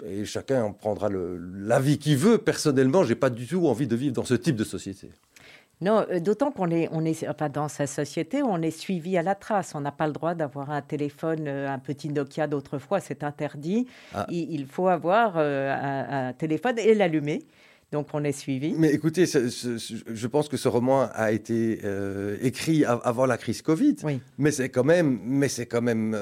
et 0.04 0.24
chacun 0.24 0.62
en 0.62 0.72
prendra 0.72 1.08
l'avis 1.10 1.98
qu'il 1.98 2.16
veut. 2.16 2.38
Personnellement, 2.38 3.02
j'ai 3.04 3.16
pas 3.16 3.30
du 3.30 3.46
tout 3.46 3.66
envie 3.66 3.86
de 3.86 3.96
vivre 3.96 4.14
dans 4.14 4.24
ce 4.24 4.34
type 4.34 4.56
de 4.56 4.64
société. 4.64 5.10
Non, 5.80 6.04
euh, 6.10 6.18
d'autant 6.18 6.50
qu'on 6.50 6.70
est, 6.70 6.88
on 6.90 7.04
est 7.04 7.28
enfin, 7.28 7.48
dans 7.48 7.68
sa 7.68 7.86
société, 7.86 8.42
on 8.42 8.60
est 8.62 8.72
suivi 8.72 9.16
à 9.16 9.22
la 9.22 9.34
trace. 9.34 9.74
On 9.74 9.80
n'a 9.80 9.92
pas 9.92 10.06
le 10.06 10.12
droit 10.12 10.34
d'avoir 10.34 10.70
un 10.70 10.82
téléphone, 10.82 11.46
euh, 11.46 11.68
un 11.68 11.78
petit 11.78 12.08
Nokia 12.08 12.46
d'autrefois, 12.46 13.00
c'est 13.00 13.22
interdit. 13.22 13.86
Ah. 14.12 14.26
Il, 14.28 14.66
faut 14.66 14.88
avoir 14.88 15.34
euh, 15.36 16.28
un, 16.28 16.32
téléphone 16.32 16.78
et 16.78 16.94
l'allumer. 16.94 17.44
Donc 17.92 18.08
on 18.12 18.22
est 18.24 18.32
suivi. 18.32 18.74
Mais 18.76 18.92
écoutez, 18.92 19.24
je 19.26 20.26
pense 20.26 20.48
que 20.48 20.56
ce 20.56 20.68
roman 20.68 21.08
a 21.12 21.32
été 21.32 21.80
écrit 22.42 22.84
avant 22.84 23.24
la 23.24 23.38
crise 23.38 23.62
Covid. 23.62 23.96
Oui. 24.04 24.20
Mais 24.36 24.50
c'est 24.50 24.68
quand 24.68 24.84
même, 24.84 25.20
mais 25.24 25.48
c'est 25.48 25.66
quand 25.66 25.82
même 25.82 26.12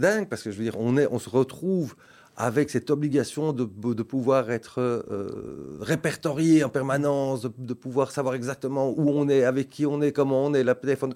dingue 0.00 0.28
parce 0.28 0.42
que 0.42 0.50
je 0.50 0.58
veux 0.58 0.64
dire, 0.64 0.78
on 0.78 0.96
est, 0.96 1.06
on 1.10 1.18
se 1.18 1.30
retrouve 1.30 1.94
avec 2.38 2.70
cette 2.70 2.88
obligation 2.90 3.52
de, 3.52 3.64
de 3.64 4.02
pouvoir 4.04 4.52
être 4.52 4.80
euh, 4.80 5.76
répertorié 5.80 6.62
en 6.62 6.68
permanence, 6.68 7.42
de, 7.42 7.74
pouvoir 7.74 8.12
savoir 8.12 8.36
exactement 8.36 8.90
où 8.90 9.10
on 9.10 9.28
est, 9.28 9.42
avec 9.42 9.68
qui 9.68 9.86
on 9.86 10.00
est, 10.00 10.12
comment 10.12 10.44
on 10.44 10.54
est, 10.54 10.62
la 10.62 10.76
téléphone. 10.76 11.14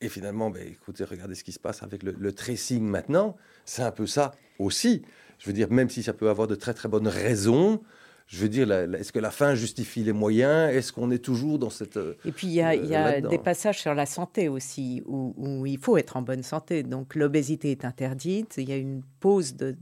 Et 0.00 0.08
finalement, 0.08 0.50
ben, 0.50 0.66
écoutez, 0.66 1.04
regardez 1.04 1.36
ce 1.36 1.44
qui 1.44 1.52
se 1.52 1.60
passe 1.60 1.84
avec 1.84 2.02
le, 2.02 2.12
le 2.18 2.32
tracing 2.32 2.82
maintenant. 2.82 3.36
C'est 3.64 3.82
un 3.82 3.92
peu 3.92 4.08
ça 4.08 4.32
aussi. 4.58 5.02
Je 5.38 5.46
veux 5.46 5.52
dire, 5.52 5.70
même 5.70 5.88
si 5.88 6.02
ça 6.02 6.12
peut 6.12 6.28
avoir 6.28 6.48
de 6.48 6.56
très 6.56 6.74
très 6.74 6.88
bonnes 6.88 7.06
raisons, 7.06 7.80
je 8.26 8.38
veux 8.38 8.48
dire, 8.48 8.70
est-ce 8.72 9.12
que 9.12 9.20
la 9.20 9.30
fin 9.30 9.54
justifie 9.54 10.02
les 10.02 10.12
moyens? 10.12 10.74
Est-ce 10.74 10.92
qu'on 10.92 11.12
est 11.12 11.24
toujours 11.24 11.60
dans 11.60 11.70
cette... 11.70 11.98
Et 12.24 12.32
puis, 12.32 12.48
il 12.48 12.54
y 12.54 12.60
a, 12.60 12.74
y 12.74 12.94
a 12.94 13.20
des 13.20 13.38
passages 13.38 13.80
sur 13.80 13.94
la 13.94 14.04
santé 14.04 14.48
aussi, 14.48 15.02
où, 15.06 15.64
il 15.64 15.78
faut 15.78 15.96
être 15.96 16.16
en 16.16 16.22
bonne 16.22 16.42
santé. 16.42 16.82
Donc, 16.82 17.14
l'obésité 17.14 17.70
est 17.70 17.84
interdite. 17.84 18.54
Il 18.58 18.68
y 18.68 18.72
a 18.72 18.76
une 18.76 19.02
pause 19.20 19.54
de, 19.54 19.76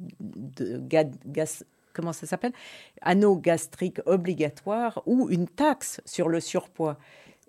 comment 1.95 2.13
ça 2.13 2.27
s'appelle? 2.27 2.53
Anneau 3.01 3.37
gastrique 3.37 4.01
obligatoire 4.05 5.03
ou 5.07 5.31
une 5.31 5.49
taxe 5.49 6.03
sur 6.05 6.29
le 6.29 6.41
surpoids. 6.41 6.99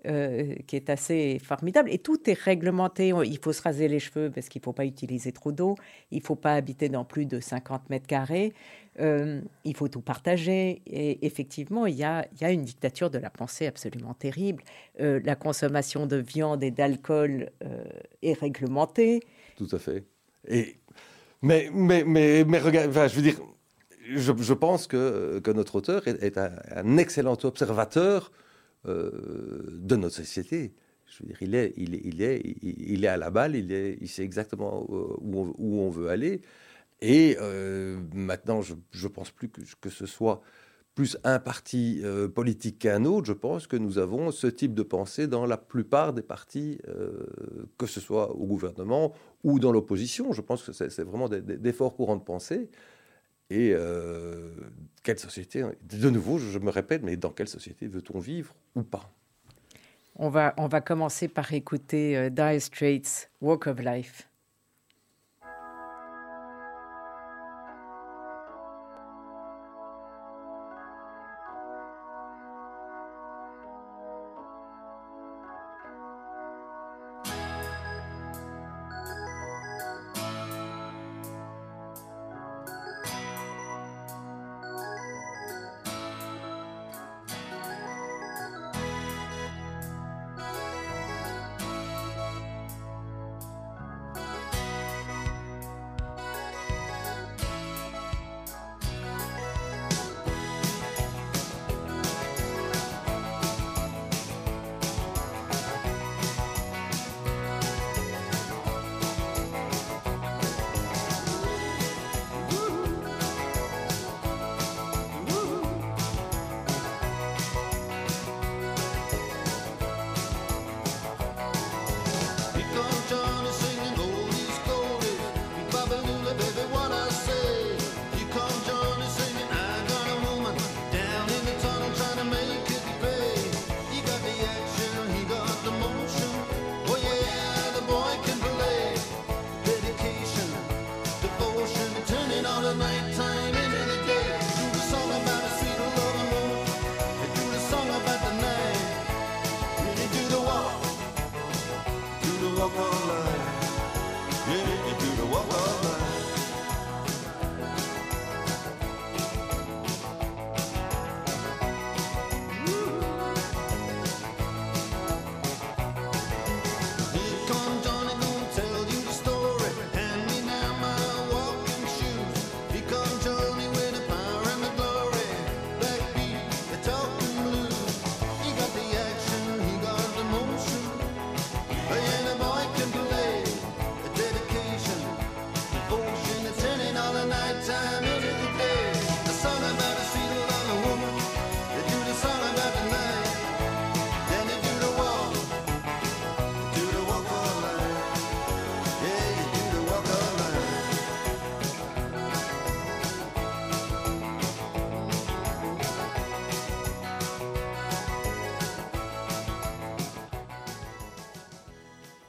Euh, 0.06 0.54
qui 0.68 0.76
est 0.76 0.88
assez 0.88 1.40
formidable. 1.42 1.90
Et 1.90 1.98
tout 1.98 2.30
est 2.30 2.38
réglementé. 2.38 3.12
Il 3.24 3.38
faut 3.38 3.52
se 3.52 3.60
raser 3.60 3.88
les 3.88 3.98
cheveux 3.98 4.30
parce 4.30 4.48
qu'il 4.48 4.60
ne 4.60 4.64
faut 4.64 4.72
pas 4.72 4.84
utiliser 4.84 5.32
trop 5.32 5.50
d'eau. 5.50 5.74
Il 6.12 6.18
ne 6.18 6.22
faut 6.22 6.36
pas 6.36 6.54
habiter 6.54 6.88
dans 6.88 7.04
plus 7.04 7.26
de 7.26 7.40
50 7.40 7.90
mètres 7.90 8.06
carrés. 8.06 8.52
Euh, 9.00 9.40
il 9.64 9.74
faut 9.74 9.88
tout 9.88 10.02
partager. 10.02 10.80
Et 10.86 11.26
effectivement, 11.26 11.86
il 11.86 11.96
y 11.96 12.04
a, 12.04 12.28
une 12.40 12.62
dictature 12.62 13.10
de 13.10 13.18
la 13.18 13.30
pensée 13.30 13.66
absolument 13.66 14.14
terrible. 14.14 14.62
Euh, 15.00 15.18
la 15.24 15.34
consommation 15.34 16.06
de 16.06 16.18
viande 16.18 16.62
et 16.62 16.70
d'alcool 16.70 17.50
est 18.22 18.38
réglementée. 18.38 19.22
Tout 19.56 19.68
à 19.72 19.78
fait. 19.78 20.04
Mais, 21.42 21.68
regarde, 22.60 22.92
je 22.92 23.16
veux 23.16 23.22
dire, 23.22 23.40
je, 24.14 24.52
pense 24.52 24.86
que, 24.86 25.42
notre 25.52 25.74
auteur 25.74 26.06
est, 26.06 26.38
un, 26.38 26.96
excellent 26.96 27.36
observateur 27.42 28.30
de 28.86 29.96
notre 29.96 30.16
société. 30.16 30.74
Je 31.06 31.22
veux 31.22 31.28
dire, 31.28 31.38
il 31.40 31.54
est, 31.54 31.72
il 31.76 31.94
est, 31.94 32.00
il 32.04 32.22
est, 32.22 32.42
il 32.62 33.04
est 33.04 33.08
à 33.08 33.16
la 33.16 33.30
balle, 33.30 33.54
il, 33.54 33.72
est, 33.72 33.96
il 34.00 34.08
sait 34.08 34.22
exactement 34.22 34.86
euh, 34.90 35.16
où 35.18 35.80
on, 35.80 35.90
veut 35.90 36.08
aller. 36.08 36.40
Et 37.00 37.36
euh, 37.40 38.00
maintenant, 38.14 38.62
je 38.62 38.74
ne 38.74 39.08
pense 39.08 39.30
plus 39.30 39.48
que, 39.48 39.60
que, 39.80 39.90
ce 39.90 40.06
soit 40.06 40.40
plus 40.94 41.18
un 41.24 41.38
parti 41.38 42.02
politique 42.34 42.78
qu'un 42.78 43.04
autre. 43.04 43.26
Je 43.26 43.34
pense 43.34 43.66
que 43.66 43.76
nous 43.76 43.98
avons 43.98 44.30
ce 44.30 44.46
type 44.46 44.74
de 44.74 44.82
pensée 44.82 45.26
dans 45.26 45.44
la 45.44 45.58
plupart 45.58 46.12
des 46.14 46.22
partis, 46.22 46.78
que 47.76 47.86
ce 47.86 48.00
soit 48.00 48.34
au 48.34 48.46
gouvernement 48.46 49.12
ou 49.44 49.58
dans 49.58 49.72
l'opposition. 49.72 50.32
Je 50.32 50.40
pense 50.40 50.62
que 50.62 50.72
c'est 50.72 51.02
vraiment 51.02 51.28
des, 51.28 51.42
des, 51.42 51.58
des, 51.58 51.72
forts 51.72 51.94
courants 51.94 52.16
de 52.16 52.24
pensée. 52.24 52.70
Et 53.50 53.72
euh, 53.74 54.54
quelle 55.02 55.18
société 55.18 55.64
De 55.82 56.10
nouveau, 56.10 56.38
je 56.38 56.58
me 56.58 56.70
répète, 56.70 57.02
mais 57.02 57.16
dans 57.16 57.30
quelle 57.30 57.48
société 57.48 57.86
veut-on 57.86 58.18
vivre 58.18 58.54
ou 58.74 58.82
pas? 58.82 59.10
On 60.16 60.28
va, 60.28 60.54
on 60.56 60.66
va 60.66 60.80
commencer 60.80 61.28
par 61.28 61.52
écouter 61.52 62.16
euh, 62.16 62.30
Dire 62.30 62.60
Straits, 62.60 63.30
Walk 63.40 63.66
of 63.66 63.80
Life. 63.80 64.28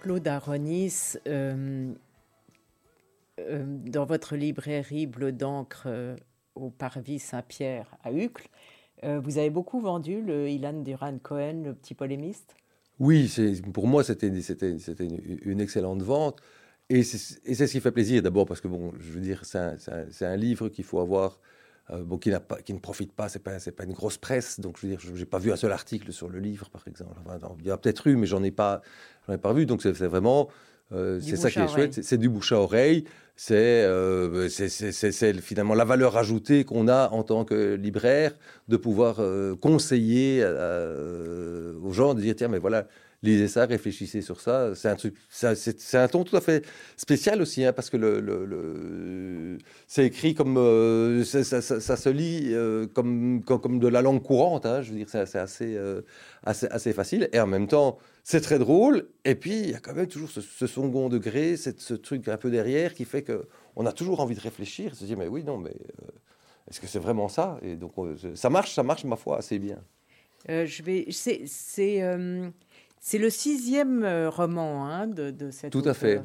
Claude 0.08 0.28
Aronis, 0.30 1.18
euh, 1.28 1.92
euh, 3.42 3.66
dans 3.68 4.06
votre 4.06 4.38
librairie 4.38 5.06
Bleu 5.06 5.34
d'encre 5.34 5.84
euh, 5.88 6.16
au 6.56 6.70
Parvis 6.70 7.20
Saint-Pierre 7.20 7.94
à 8.06 8.14
Uccle, 8.14 8.48
vous 9.04 9.38
avez 9.38 9.50
beaucoup 9.50 9.82
vendu 9.82 10.22
le 10.22 10.50
Ilan 10.50 10.82
Duran 10.82 11.18
Cohen, 11.22 11.62
le 11.66 11.74
petit 11.74 11.94
polémiste? 11.94 12.56
Oui, 13.00 13.30
pour 13.74 13.86
moi, 13.86 14.04
c'était 14.06 14.28
une, 14.28 15.60
excellente 15.60 16.02
vente. 16.02 16.42
Et 16.90 17.04
c'est 17.04 17.68
ce 17.68 17.72
qui 17.72 17.82
fait 17.82 17.92
plaisir, 17.92 18.24
d'abord 18.24 18.46
parce 18.46 18.62
que, 18.62 18.70
bon, 18.70 18.94
je 18.98 19.12
veux 19.12 19.20
dire, 19.20 19.44
c'est 19.44 20.26
un, 20.26 20.36
livre 20.38 20.70
qu'il 20.70 20.86
faut 20.86 21.00
avoir, 21.00 21.42
bon, 21.90 22.18
qui, 22.18 22.32
pas, 22.32 22.62
qui, 22.62 22.74
ne 22.74 22.80
profite 22.80 23.14
pas, 23.14 23.30
c'est 23.30 23.40
pas, 23.40 23.58
pas 23.60 23.84
une 23.84 23.94
grosse 23.94 24.18
presse, 24.18 24.60
donc 24.60 24.78
je 24.78 24.88
veux 24.88 24.90
dire, 24.94 25.00
je 25.00 25.12
n'ai 25.12 25.26
pas 25.26 25.40
vu 25.40 25.52
un 25.52 25.56
seul 25.56 25.72
article 25.72 26.12
sur 26.12 26.30
le 26.30 26.40
livre, 26.40 26.70
par 26.70 26.84
exemple. 26.88 27.62
il 27.62 27.68
y 27.68 27.72
a 27.72 27.78
peut-être 27.78 28.08
eu, 28.08 28.16
mais 28.16 28.28
j'en 28.28 28.44
ai 28.44 28.52
pas, 28.52 28.82
ai 29.32 29.38
pas 29.38 29.54
vu. 29.54 29.66
Donc 29.66 29.82
c'est 29.82 29.92
vraiment, 29.92 30.50
euh, 30.94 31.20
c'est 31.22 31.36
ça 31.36 31.52
qui 31.52 31.60
est 31.60 31.68
chouette, 31.68 32.04
c'est 32.04 32.18
du 32.18 32.30
bouche 32.30 32.52
à 32.52 32.60
oreille. 32.60 33.04
Euh, 33.52 34.50
c'est 34.50 35.42
finalement 35.42 35.76
la 35.76 35.86
valeur 35.86 36.18
ajoutée 36.18 36.64
qu'on 36.64 36.88
a 36.88 37.10
en 37.10 37.24
tant 37.24 37.46
que 37.46 37.76
libraire 37.76 38.32
de 38.68 38.78
pouvoir 38.78 39.18
euh, 39.20 39.56
conseiller 39.56 40.44
aux 40.44 41.92
gens, 41.94 42.14
de 42.14 42.22
dire 42.22 42.36
tiens, 42.36 42.48
mais 42.48 42.60
voilà, 42.60 42.88
lisez 43.28 43.48
ça, 43.48 43.66
réfléchissez 43.66 44.22
sur 44.22 44.42
ça. 44.42 44.74
C'est 44.76 44.90
un 44.90 44.96
truc, 44.96 45.16
c'est 45.30 45.98
un 45.98 46.08
ton 46.08 46.24
tout 46.24 46.36
à 46.36 46.42
fait 46.42 46.66
spécial 46.96 47.42
aussi, 47.42 47.64
hein, 47.64 47.74
parce 47.74 47.90
que 47.90 47.98
le, 47.98 49.58
c'est 49.88 50.06
écrit 50.06 50.34
comme 50.34 50.56
ça, 51.24 51.62
ça, 51.62 51.96
se 51.96 52.10
lit 52.10 52.54
comme, 52.94 53.44
comme, 53.44 53.80
de 53.80 53.88
la 53.88 54.02
langue 54.02 54.22
courante. 54.24 54.66
Hein, 54.66 54.82
je 54.82 54.92
veux 54.92 54.98
dire, 54.98 55.08
c'est 55.10 55.36
assez, 55.36 55.78
assez, 56.44 56.68
assez 56.68 56.94
facile 56.94 57.30
et 57.32 57.40
en 57.40 57.48
même 57.48 57.68
temps 57.68 57.98
c'est 58.28 58.42
très 58.42 58.60
drôle. 58.60 59.08
Et 59.24 59.36
puis, 59.36 59.58
il 59.58 59.70
y 59.70 59.74
a 59.74 59.80
quand 59.80 59.94
même 59.94 60.08
toujours 60.08 60.30
ce, 60.30 60.42
second 60.42 61.08
degré, 61.08 61.56
ce 61.56 61.94
truc 61.94 62.28
un 62.28 62.36
peu 62.36 62.52
derrière 62.52 62.94
qui 62.94 63.06
fait 63.06 63.24
qu'on 63.24 63.86
a 63.86 63.94
toujours 63.94 64.20
envie 64.20 64.36
de 64.36 64.42
réfléchir, 64.42 64.94
se 64.96 65.06
dire, 65.06 65.18
mais 65.18 65.30
oui, 65.30 65.46
non, 65.46 65.58
mais 65.58 65.70
euh, 65.70 66.08
est-ce 66.70 66.82
que 66.82 66.88
c'est 66.88 67.00
vraiment 67.00 67.30
ça? 67.30 67.58
Et 67.62 67.78
donc, 67.78 67.94
ça 68.36 68.50
marche, 68.50 68.74
ça 68.74 68.84
marche, 68.84 69.06
ma 69.06 69.16
foi, 69.16 69.38
assez 69.38 69.60
bien. 69.60 69.82
Euh, 70.50 70.66
je 70.66 70.84
vais, 70.84 71.06
c'est, 71.10 72.02
c'est, 73.00 73.18
euh, 73.18 73.22
le 73.22 73.30
sixième 73.30 74.06
roman 74.28 74.86
hein, 74.86 75.08
de, 75.08 75.32
de, 75.32 75.52
cette. 75.52 75.72
Tout 75.72 75.84
à 75.86 75.94
fait. 75.94 76.22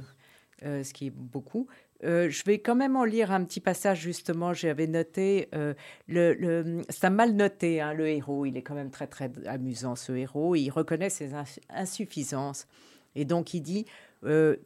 ce 0.62 0.92
qui 0.92 1.06
est 1.08 1.14
beaucoup. 1.14 1.68
Euh, 2.04 2.28
je 2.30 2.42
vais 2.44 2.58
quand 2.58 2.74
même 2.74 2.96
en 2.96 3.04
lire 3.04 3.30
un 3.30 3.44
petit 3.44 3.60
passage, 3.60 4.00
justement. 4.00 4.52
J'avais 4.52 4.86
noté. 4.86 5.48
Euh, 5.54 5.74
le, 6.08 6.82
c'est 6.88 7.04
un 7.06 7.10
mal 7.10 7.32
noté, 7.34 7.80
hein, 7.80 7.94
le 7.94 8.08
héros. 8.08 8.44
Il 8.46 8.56
est 8.56 8.62
quand 8.62 8.74
même 8.74 8.90
très, 8.90 9.06
très 9.06 9.30
amusant, 9.46 9.94
ce 9.94 10.12
héros. 10.12 10.56
Il 10.56 10.70
reconnaît 10.70 11.10
ses 11.10 11.30
insuffisances. 11.70 12.66
Et 13.14 13.24
donc, 13.24 13.54
il 13.54 13.60
dit 13.60 13.86
euh, 14.24 14.56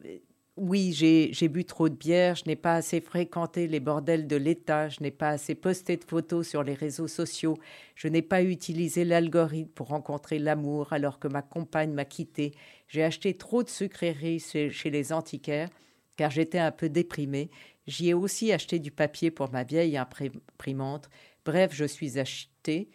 Oui, 0.57 0.91
j'ai 0.91 1.47
bu 1.49 1.65
trop 1.65 1.87
de 1.87 1.93
bière, 1.93 2.35
je 2.35 2.45
n'ai 2.47 2.55
pas 2.55 2.73
assez 2.73 2.99
fréquenté 2.99 3.67
les 3.67 3.79
bordels 3.79 4.25
de 4.25 4.35
l'État, 4.35 4.89
je 4.89 5.01
n'ai 5.01 5.11
pas 5.11 5.29
assez 5.29 5.53
posté 5.53 5.97
de 5.97 6.03
photos 6.03 6.47
sur 6.47 6.63
les 6.63 6.73
réseaux 6.73 7.07
sociaux, 7.07 7.57
je 7.93 8.07
n'ai 8.07 8.23
pas 8.23 8.41
utilisé 8.41 9.05
l'algorithme 9.05 9.69
pour 9.69 9.89
rencontrer 9.89 10.39
l'amour 10.39 10.93
alors 10.93 11.19
que 11.19 11.27
ma 11.27 11.43
compagne 11.43 11.91
m'a 11.93 12.05
quitté, 12.05 12.55
j'ai 12.87 13.03
acheté 13.03 13.37
trop 13.37 13.61
de 13.61 13.69
sucreries 13.69 14.39
chez 14.39 14.89
les 14.89 15.13
antiquaires 15.13 15.69
car 16.15 16.31
j'étais 16.31 16.57
un 16.57 16.71
peu 16.71 16.89
déprimée. 16.89 17.51
J'y 17.85 18.09
ai 18.09 18.13
aussi 18.15 18.51
acheté 18.51 18.79
du 18.79 18.89
papier 18.91 19.29
pour 19.29 19.51
ma 19.51 19.63
vieille 19.63 19.97
imprimante. 19.97 21.09
Bref, 21.45 21.71
je 21.73 21.85
suis 21.85 22.17
achetée 22.17 22.89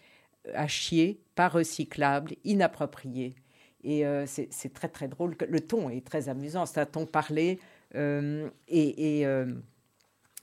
à 0.55 0.67
chier, 0.67 1.23
pas 1.37 1.49
recyclable, 1.49 2.35
inapproprié. 2.45 3.37
Et 3.85 4.07
euh, 4.07 4.27
c'est 4.27 4.73
très 4.73 4.89
très 4.89 5.09
drôle. 5.09 5.37
Le 5.49 5.61
ton 5.61 5.91
est 5.91 6.07
très 6.07 6.29
amusant. 6.29 6.67
C'est 6.67 6.81
un 6.81 6.87
ton 6.87 7.07
parlé. 7.07 7.59
Euh, 7.95 8.49
et, 8.69 9.27
euh, 9.27 9.47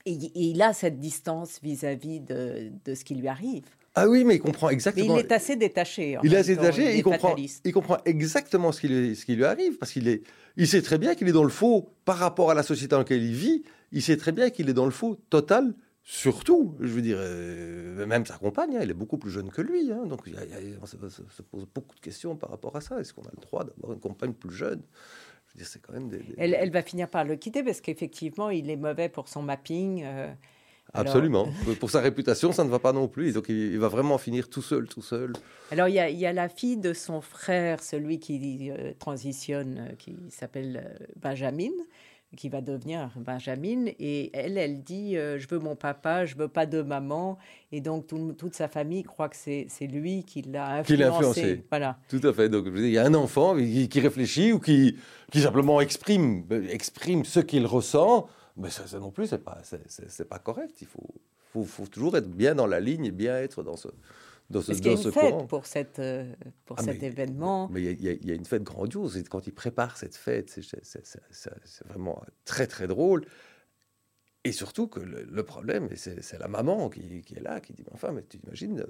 et, 0.04 0.12
il 0.12 0.60
a 0.62 0.72
cette 0.72 1.00
distance 1.00 1.58
vis-à-vis 1.62 2.20
de, 2.20 2.70
de, 2.84 2.94
ce 2.94 3.04
qui 3.04 3.14
lui 3.14 3.28
arrive. 3.28 3.64
Ah 3.94 4.08
oui, 4.08 4.24
mais 4.24 4.36
il 4.36 4.40
comprend 4.40 4.68
exactement. 4.68 5.14
Mais 5.14 5.20
il 5.20 5.24
est 5.24 5.32
assez 5.32 5.56
détaché. 5.56 6.16
il 6.22 6.32
est 6.32 6.36
assez 6.36 6.54
détaché. 6.54 6.96
Il, 6.96 7.02
comprend, 7.02 7.34
il 7.36 7.72
comprend 7.72 7.98
exactement 8.04 8.72
ce 8.72 8.80
qui 8.82 8.88
lui, 8.88 9.16
ce 9.16 9.24
qui 9.24 9.34
lui 9.34 9.44
arrive 9.44 9.78
parce 9.78 9.92
qu'il 9.92 10.06
est, 10.06 10.22
il 10.56 10.68
sait 10.68 10.82
très 10.82 10.98
bien 10.98 11.14
qu'il 11.14 11.28
est 11.28 11.32
dans 11.32 11.42
le 11.42 11.50
faux 11.50 11.88
par 12.04 12.18
rapport 12.18 12.50
à 12.50 12.54
la 12.54 12.62
société 12.62 12.88
dans 12.88 12.98
laquelle 12.98 13.22
il 13.22 13.34
vit. 13.34 13.64
Il 13.90 14.02
sait 14.02 14.16
très 14.16 14.32
bien 14.32 14.50
qu'il 14.50 14.68
est 14.68 14.74
dans 14.74 14.84
le 14.84 14.92
faux 14.92 15.16
total. 15.28 15.74
Surtout, 16.02 16.74
je 16.80 16.88
veux 16.88 17.02
dire, 17.02 17.18
euh, 17.20 18.04
même 18.06 18.26
sa 18.26 18.36
compagne, 18.38 18.76
hein, 18.76 18.80
elle 18.82 18.90
est 18.90 18.94
beaucoup 18.94 19.18
plus 19.18 19.30
jeune 19.30 19.50
que 19.50 19.62
lui. 19.62 19.92
Hein. 19.92 20.06
donc, 20.06 20.22
on, 20.82 20.86
se, 20.86 20.96
pose 21.42 21.66
beaucoup 21.72 21.94
de 21.94 22.00
questions 22.00 22.36
par 22.36 22.50
rapport 22.50 22.74
à 22.74 22.80
ça. 22.80 22.98
Est-ce 23.00 23.14
qu'on 23.14 23.22
a 23.22 23.30
le 23.34 23.40
droit 23.40 23.64
d'avoir 23.64 23.92
une 23.92 24.00
compagne 24.00 24.32
plus 24.32 24.54
jeune? 24.54 24.82
Je 25.46 25.54
veux 25.54 25.58
dire, 25.58 25.66
c'est 25.66 25.80
quand 25.80 25.92
même 25.92 26.08
des, 26.08 26.22
Elle, 26.36 26.54
elle, 26.54 26.70
va 26.70 26.82
finir 26.82 27.08
par 27.08 27.24
le 27.24 27.36
quitter 27.36 27.62
parce 27.62 27.80
qu'effectivement, 27.80 28.50
il 28.50 28.70
est 28.70 28.76
mauvais 28.76 29.08
pour 29.08 29.28
son 29.28 29.42
mapping. 29.42 30.02
Euh, 30.04 30.32
Absolument. 30.92 31.48
Pour 31.78 31.90
sa 31.90 32.00
réputation, 32.00 32.52
ça 32.52 32.64
ne 32.64 32.70
va 32.70 32.78
pas 32.78 32.92
non 32.92 33.08
plus. 33.08 33.32
Donc, 33.32 33.48
il, 33.48 33.78
va 33.78 33.88
vraiment 33.88 34.18
finir 34.18 34.48
tout 34.48 34.62
seul, 34.62 34.88
tout 34.88 35.02
seul. 35.02 35.32
Alors, 35.70 35.88
il 35.88 35.94
y, 35.94 36.00
a, 36.00 36.10
y 36.10 36.34
la 36.34 36.48
fille 36.48 36.76
de 36.76 36.92
son 36.92 37.20
frère, 37.20 37.82
celui 37.82 38.18
qui 38.18 38.70
euh, 38.70 38.92
transitionne, 38.98 39.88
euh, 39.90 39.94
qui 39.96 40.16
s'appelle 40.30 40.82
euh, 40.84 41.06
Benjamin, 41.16 41.70
qui 42.36 42.48
va 42.48 42.60
devenir 42.60 43.10
Benjamin. 43.16 43.86
Et 43.98 44.30
elle, 44.34 44.58
elle 44.58 44.82
dit 44.82 45.14
Je 45.14 45.46
veux 45.48 45.58
mon 45.58 45.76
papa, 45.76 46.26
je 46.26 46.36
veux 46.36 46.48
pas 46.48 46.66
de 46.66 46.82
maman. 46.82 47.38
Et 47.72 47.80
donc, 47.80 48.06
toute 48.06 48.54
sa 48.54 48.68
famille 48.68 49.02
croit 49.02 49.28
que 49.28 49.36
c'est 49.36 49.68
lui 49.86 50.24
qui 50.24 50.42
l'a 50.42 50.78
influencé. 50.78 51.04
influencé. 51.04 51.64
Voilà. 51.70 51.98
Tout 52.08 52.20
à 52.24 52.32
fait. 52.32 52.48
Donc, 52.48 52.66
il 52.74 52.90
y 52.90 52.98
a 52.98 53.04
un 53.04 53.14
enfant 53.14 53.56
qui, 53.56 53.88
qui 53.88 54.00
réfléchit 54.00 54.52
ou 54.52 54.58
qui, 54.58 54.96
qui 55.30 55.40
simplement 55.40 55.80
exprime, 55.80 56.44
exprime 56.70 57.24
ce 57.24 57.40
qu'il 57.40 57.66
ressent 57.66 58.28
mais 58.60 58.70
ça, 58.70 58.98
non 58.98 59.10
plus, 59.10 59.26
c'est 59.26 59.38
pas, 59.38 59.58
c'est, 59.62 60.28
pas 60.28 60.38
correct. 60.38 60.76
Il 60.80 60.86
faut, 60.86 61.64
faut, 61.64 61.86
toujours 61.86 62.16
être 62.16 62.30
bien 62.30 62.54
dans 62.54 62.66
la 62.66 62.80
ligne 62.80 63.06
et 63.06 63.10
bien 63.10 63.36
être 63.38 63.62
dans 63.62 63.76
ce, 63.76 63.88
dans 64.50 64.60
ce, 64.60 64.72
y 64.72 64.88
a 64.88 64.92
une 64.92 65.12
fête 65.12 65.46
pour, 65.48 65.66
cette, 65.66 65.98
euh, 65.98 66.30
pour 66.66 66.76
ah, 66.78 66.82
cet 66.82 67.02
événement 67.02 67.68
Mais 67.70 67.82
il 67.82 68.00
y, 68.00 68.26
y, 68.26 68.30
a 68.30 68.34
une 68.34 68.44
fête 68.44 68.62
grandiose. 68.62 69.16
Et 69.16 69.22
quand 69.24 69.46
il 69.46 69.52
prépare 69.52 69.96
cette 69.96 70.16
fête, 70.16 70.50
c'est, 70.50 71.86
vraiment 71.88 72.22
très, 72.44 72.66
très 72.66 72.86
drôle. 72.86 73.24
Et 74.44 74.52
surtout 74.52 74.88
que 74.88 75.00
le, 75.00 75.42
problème, 75.42 75.88
c'est 75.94 76.38
la 76.38 76.48
maman 76.48 76.88
qui, 76.88 77.22
qui, 77.22 77.36
est 77.36 77.42
là, 77.42 77.60
qui 77.60 77.74
dit 77.74 77.84
Enfin, 77.92 78.12
mais 78.12 78.24
tu 78.28 78.38
imagines, 78.38 78.80
euh, 78.80 78.86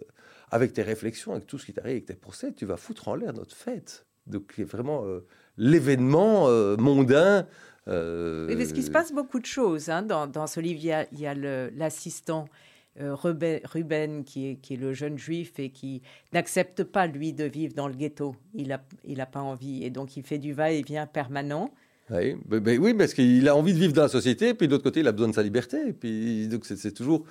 avec 0.51 0.73
tes 0.73 0.83
réflexions, 0.83 1.33
avec 1.33 1.47
tout 1.47 1.59
ce 1.59 1.67
qui 1.67 1.73
t'arrive, 1.73 1.93
avec 1.93 2.07
tes 2.07 2.15
procès, 2.15 2.53
tu 2.53 2.67
vas 2.67 2.77
foutre 2.77 3.09
en 3.09 3.15
l'air 3.15 3.33
notre 3.33 3.57
fête. 3.57 4.07
Donc, 4.27 4.53
c'est 4.57 4.65
vraiment 4.65 5.05
euh, 5.05 5.27
l'événement 5.57 6.49
mondain 6.77 7.47
euh... 7.89 8.55
parce 8.57 8.73
qu'il 8.73 8.85
se 8.85 8.91
passe 8.91 9.13
beaucoup 9.13 9.41
de 9.41 9.47
choses 9.47 9.89
hein, 9.89 10.03
dans, 10.03 10.27
dans, 10.27 10.47
ce 10.47 10.61
livre. 10.61 10.81
Il 11.13 11.19
y 11.19 11.27
a, 11.27 11.35
l'assistant 11.35 12.45
euh, 12.45 12.55
Ruben, 12.99 14.25
qui, 14.25 14.47
est, 14.49 14.77
le 14.77 14.93
jeune 14.93 15.17
juif 15.17 15.59
et 15.59 15.71
qui 15.71 16.03
n'accepte 16.33 16.85
pas, 16.85 17.07
lui, 17.07 17.33
de 17.33 17.45
vivre 17.45 17.75
dans 17.75 17.89
le 17.89 17.95
ghetto. 17.95 18.35
Il 18.55 18.69
n'a 18.69 19.27
pas 19.27 19.41
envie. 19.41 19.85
Et 19.85 19.91
donc, 19.91 20.17
il 20.17 20.23
fait 20.23 20.39
du 20.39 20.53
va-et-vient 20.53 21.07
permanent 21.07 21.73
Oui, 22.11 22.37
oui 22.51 22.95
parce 22.95 23.15
qu'il 23.15 23.49
a 23.49 23.57
envie 23.57 23.73
de 23.73 23.79
vivre 23.79 23.93
dans 23.93 24.03
la 24.03 24.09
société, 24.09 24.55
puis 24.55 24.67
de 24.67 24.73
l'autre 24.73 24.85
côté, 24.85 25.01
il 25.01 25.09
a 25.09 25.13
besoin 25.13 25.29
de 25.29 25.35
sa 25.35 25.43
liberté. 25.43 25.89
Et 25.89 25.93
puis, 25.93 26.49
donc, 26.49 26.65
c'est 26.67 26.93
toujours. 26.93 27.25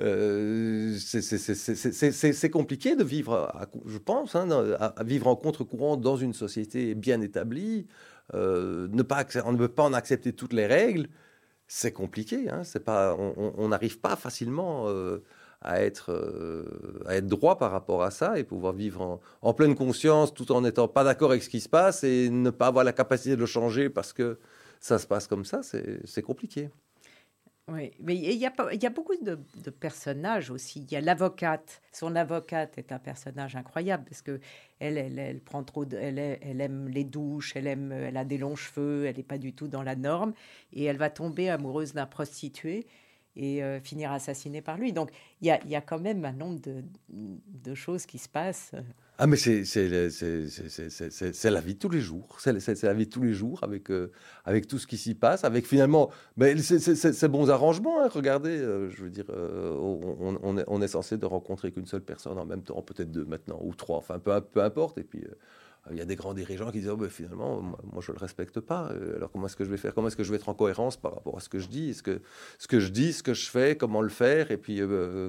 Euh, 0.00 0.96
c'est 0.96 2.50
compliqué 2.50 2.94
de 2.94 3.02
vivre, 3.02 3.50
je 3.86 3.98
pense, 3.98 4.36
hein, 4.36 4.48
à, 4.78 5.02
vivre 5.02 5.26
en 5.26 5.34
contre-courant 5.34 5.96
dans 5.96 6.16
une 6.16 6.34
société 6.34 6.94
bien 6.94 7.20
établie. 7.20 7.86
Euh, 8.34 8.88
ne 8.92 9.02
pas, 9.02 9.24
on 9.44 9.52
ne 9.52 9.58
peut 9.58 9.68
pas 9.68 9.84
en 9.84 9.92
accepter 9.92 10.32
toutes 10.32 10.52
les 10.52 10.66
règles. 10.66 11.08
C'est 11.68 11.92
compliqué. 11.92 12.48
Hein, 12.50 12.62
pas, 12.84 13.14
on 13.16 13.68
n'arrive 13.68 14.00
pas 14.00 14.16
facilement 14.16 14.88
euh, 14.88 15.22
à, 15.60 15.82
être, 15.82 16.10
à 17.06 17.14
être 17.16 17.26
droit 17.26 17.58
par 17.58 17.70
rapport 17.70 18.02
à 18.02 18.10
ça 18.10 18.38
et 18.38 18.44
pouvoir 18.44 18.72
vivre 18.72 19.02
en, 19.02 19.20
en 19.42 19.54
pleine 19.54 19.74
conscience 19.74 20.32
tout 20.32 20.50
en 20.50 20.62
n'étant 20.62 20.88
pas 20.88 21.04
d'accord 21.04 21.30
avec 21.30 21.42
ce 21.42 21.50
qui 21.50 21.60
se 21.60 21.68
passe 21.68 22.04
et 22.04 22.30
ne 22.30 22.50
pas 22.50 22.68
avoir 22.68 22.84
la 22.84 22.92
capacité 22.92 23.36
de 23.36 23.40
le 23.40 23.46
changer 23.46 23.90
parce 23.90 24.12
que 24.12 24.38
ça 24.80 24.98
se 24.98 25.06
passe 25.06 25.26
comme 25.26 25.44
ça. 25.44 25.60
C'est 25.62 26.22
compliqué. 26.22 26.70
Oui, 27.70 27.92
mais 28.00 28.16
il 28.16 28.38
y 28.38 28.46
a, 28.46 28.90
beaucoup 28.90 29.14
de, 29.22 29.36
personnages 29.70 30.50
aussi. 30.50 30.80
Il 30.80 30.92
y 30.92 30.96
a 30.96 31.02
l'avocate. 31.02 31.82
Son 31.92 32.16
avocate 32.16 32.78
est 32.78 32.92
un 32.92 32.98
personnage 32.98 33.56
incroyable 33.56 34.04
parce 34.08 34.22
que 34.22 34.40
elle, 34.80 35.40
prend 35.40 35.62
trop, 35.64 35.84
elle, 35.92 36.18
aime 36.18 36.88
les 36.88 37.04
douches, 37.04 37.56
elle 37.56 37.66
aime, 37.66 37.92
elle 37.92 38.16
a 38.16 38.24
des 38.24 38.38
longs 38.38 38.56
cheveux, 38.56 39.04
elle 39.04 39.16
n'est 39.16 39.22
pas 39.22 39.36
du 39.36 39.52
tout 39.52 39.68
dans 39.68 39.82
la 39.82 39.96
norme 39.96 40.32
et 40.72 40.84
elle 40.84 40.96
va 40.96 41.10
tomber 41.10 41.50
amoureuse 41.50 41.92
d'un 41.92 42.06
prostitué 42.06 42.86
et 43.38 43.62
euh, 43.62 43.80
finir 43.80 44.12
assassinée 44.12 44.60
par 44.60 44.76
lui. 44.76 44.92
Donc 44.92 45.10
il 45.40 45.48
y 45.48 45.50
a, 45.50 45.64
y 45.66 45.76
a, 45.76 45.80
quand 45.80 46.00
même 46.00 46.24
un 46.24 46.32
nombre 46.32 46.60
de, 46.60 46.84
de 47.08 47.74
choses 47.74 48.04
qui 48.04 48.18
se 48.18 48.28
passent. 48.28 48.72
Ah, 49.20 49.26
mais 49.26 49.36
c'est 49.36 49.64
la 51.50 51.60
vie 51.60 51.74
de 51.74 51.78
tous 51.78 51.88
les 51.88 52.00
jours. 52.00 52.36
C'est 52.38 52.82
la 52.84 52.94
vie 52.94 53.06
de 53.06 53.10
tous 53.10 53.22
les 53.22 53.32
jours 53.32 53.58
avec, 53.64 53.90
euh, 53.90 54.12
avec 54.44 54.68
tout 54.68 54.78
ce 54.78 54.86
qui 54.86 54.96
s'y 54.96 55.14
passe, 55.14 55.42
avec 55.42 55.66
finalement 55.66 56.10
mais 56.36 56.56
ces 56.56 57.28
bons 57.28 57.50
arrangements. 57.50 58.00
Hein, 58.00 58.08
regardez, 58.12 58.56
euh, 58.58 58.88
je 58.90 59.02
veux 59.02 59.10
dire, 59.10 59.24
euh, 59.30 59.74
on, 59.76 60.56
est, 60.56 60.64
on, 60.68 60.80
est, 60.80 60.88
censé 60.88 61.16
de 61.16 61.26
rencontrer 61.26 61.72
qu'une 61.72 61.86
seule 61.86 62.02
personne 62.02 62.38
en 62.38 62.46
même 62.46 62.62
temps, 62.62 62.80
peut-être 62.80 63.10
deux 63.10 63.24
maintenant, 63.24 63.58
ou 63.60 63.74
trois, 63.74 63.98
enfin 63.98 64.20
peu, 64.20 64.40
peu 64.40 64.62
importe. 64.62 64.98
Et 64.98 65.04
puis. 65.04 65.24
Il 65.90 65.96
y 65.96 66.00
a 66.00 66.04
des 66.04 66.16
grands 66.16 66.34
dirigeants 66.34 66.70
qui 66.70 66.80
disent 66.80 66.90
oh, 66.90 66.96
ben, 66.96 67.08
finalement, 67.08 67.62
moi, 67.62 68.00
je 68.00 68.10
ne 68.12 68.16
le 68.16 68.20
respecte 68.20 68.60
pas. 68.60 68.92
Alors 69.16 69.30
comment 69.30 69.46
est-ce 69.46 69.56
que 69.56 69.64
je 69.64 69.70
vais 69.70 69.76
faire? 69.76 69.94
Comment 69.94 70.08
est-ce 70.08 70.16
que 70.16 70.24
je 70.24 70.30
vais 70.30 70.36
être 70.36 70.48
en 70.48 70.54
cohérence 70.54 70.96
par 70.96 71.14
rapport 71.14 71.36
à 71.36 71.40
ce 71.40 71.48
que 71.48 71.58
je 71.58 71.68
dis? 71.68 71.90
Est-ce 71.90 72.02
que 72.02 72.20
ce 72.58 72.68
que 72.68 72.80
je 72.80 72.88
dis, 72.88 73.12
ce 73.12 73.22
que 73.22 73.34
je 73.34 73.48
fais, 73.48 73.76
comment 73.76 74.02
le 74.02 74.08
faire? 74.08 74.50
Et 74.50 74.56
puis 74.56 74.80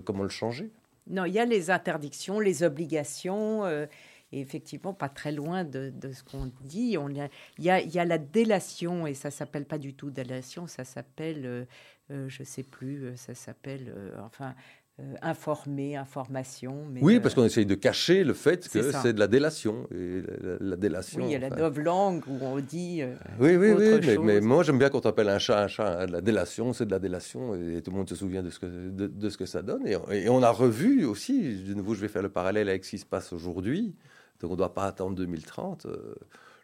comment 0.06 0.24
le 0.24 0.30
changer? 0.30 0.72
Non, 1.10 1.26
il 1.26 1.34
y 1.34 1.40
a 1.40 1.46
les 1.46 1.72
interdictions, 1.72 2.40
les 2.40 2.64
obligations. 2.64 3.66
Euh, 3.66 3.88
et 4.32 4.42
effectivement, 4.42 4.94
pas 4.94 5.10
très 5.10 5.32
loin 5.32 5.64
de, 5.64 5.92
ce 6.14 6.24
qu'on 6.24 6.52
dit. 6.62 6.98
On 7.00 7.10
il, 7.10 7.18
y 7.58 7.70
a, 7.70 7.82
il 7.82 7.90
y 7.90 8.00
a 8.00 8.06
la 8.06 8.20
délation, 8.20 9.08
et 9.08 9.16
ça 9.16 9.32
s'appelle 9.32 9.66
pas 9.66 9.80
du 9.80 9.96
tout 9.96 10.12
délation, 10.12 10.68
ça 10.68 10.84
s'appelle, 10.84 11.46
euh, 11.48 11.66
euh, 12.12 12.30
je 12.30 12.44
sais 12.44 12.62
plus, 12.62 13.18
ça 13.18 13.34
s'appelle, 13.34 13.92
enfin, 14.24 14.54
euh, 15.00 15.16
informer, 15.22 15.96
information. 15.96 16.86
Mais 16.92 17.00
oui, 17.02 17.20
parce 17.20 17.34
qu'on 17.34 17.46
essaye 17.46 17.66
de 17.66 17.76
cacher 17.76 18.24
le 18.24 18.34
fait 18.34 18.68
que 18.68 18.92
c'est 18.92 19.14
de 19.14 19.20
la 19.20 19.28
délation. 19.28 19.88
Et 19.96 20.22
la, 20.60 20.76
délation. 20.76 21.22
Oui, 21.22 21.30
il 21.30 21.32
y 21.32 21.36
a 21.36 21.40
la 21.40 21.50
novlangue 21.50 22.24
où 22.28 22.38
on 22.42 22.60
dit. 22.60 23.02
Euh, 23.02 23.16
oui, 23.40 23.56
oui, 23.56 23.72
oui. 23.72 24.18
Mais, 24.22 24.42
moi, 24.42 24.64
j'aime 24.64 24.78
bien 24.78 24.90
quand 24.90 25.06
on 25.06 25.10
appelle 25.10 25.30
un 25.30 25.40
chat 25.40 25.64
un 25.64 25.68
chat. 25.68 26.02
Hein, 26.02 26.08
la 26.08 26.22
délation, 26.22 26.74
c'est 26.74 26.86
de 26.86 26.92
la 26.92 27.00
délation. 27.00 27.56
Et 27.56 27.82
tout 27.82 27.92
le 27.92 27.98
monde 27.98 28.10
se 28.10 28.16
souvient 28.16 28.44
de 28.44 28.50
ce 28.50 28.60
que, 28.60 28.66
de, 28.66 29.30
ce 29.30 29.38
que 29.38 29.46
ça 29.46 29.62
donne. 29.62 29.88
Et, 29.88 30.28
on 30.30 30.44
a 30.44 30.52
revu 30.52 31.06
aussi, 31.06 31.64
de 31.64 31.74
nouveau, 31.74 31.94
je 31.94 32.02
vais 32.02 32.10
faire 32.10 32.24
le 32.24 32.30
parallèle 32.30 32.68
avec 32.68 32.84
ce 32.84 32.92
qui 32.92 32.98
se 32.98 33.06
passe 33.06 33.32
aujourd'hui. 33.32 33.96
Donc 34.42 34.52
on 34.52 34.54
ne 34.54 34.58
doit 34.58 34.74
pas 34.74 34.86
attendre 34.86 35.16
2030. 35.16 35.86
Euh, 35.86 36.16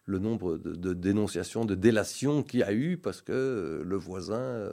le 0.05 0.19
nombre 0.19 0.57
de, 0.57 0.93
dénonciations, 0.93 1.65
de 1.65 1.75
délations 1.75 2.43
qu'il 2.43 2.59
y 2.59 2.63
a 2.63 2.73
eu 2.73 2.97
parce 2.97 3.21
que 3.21 3.81
le 3.83 3.95
voisin 3.95 4.71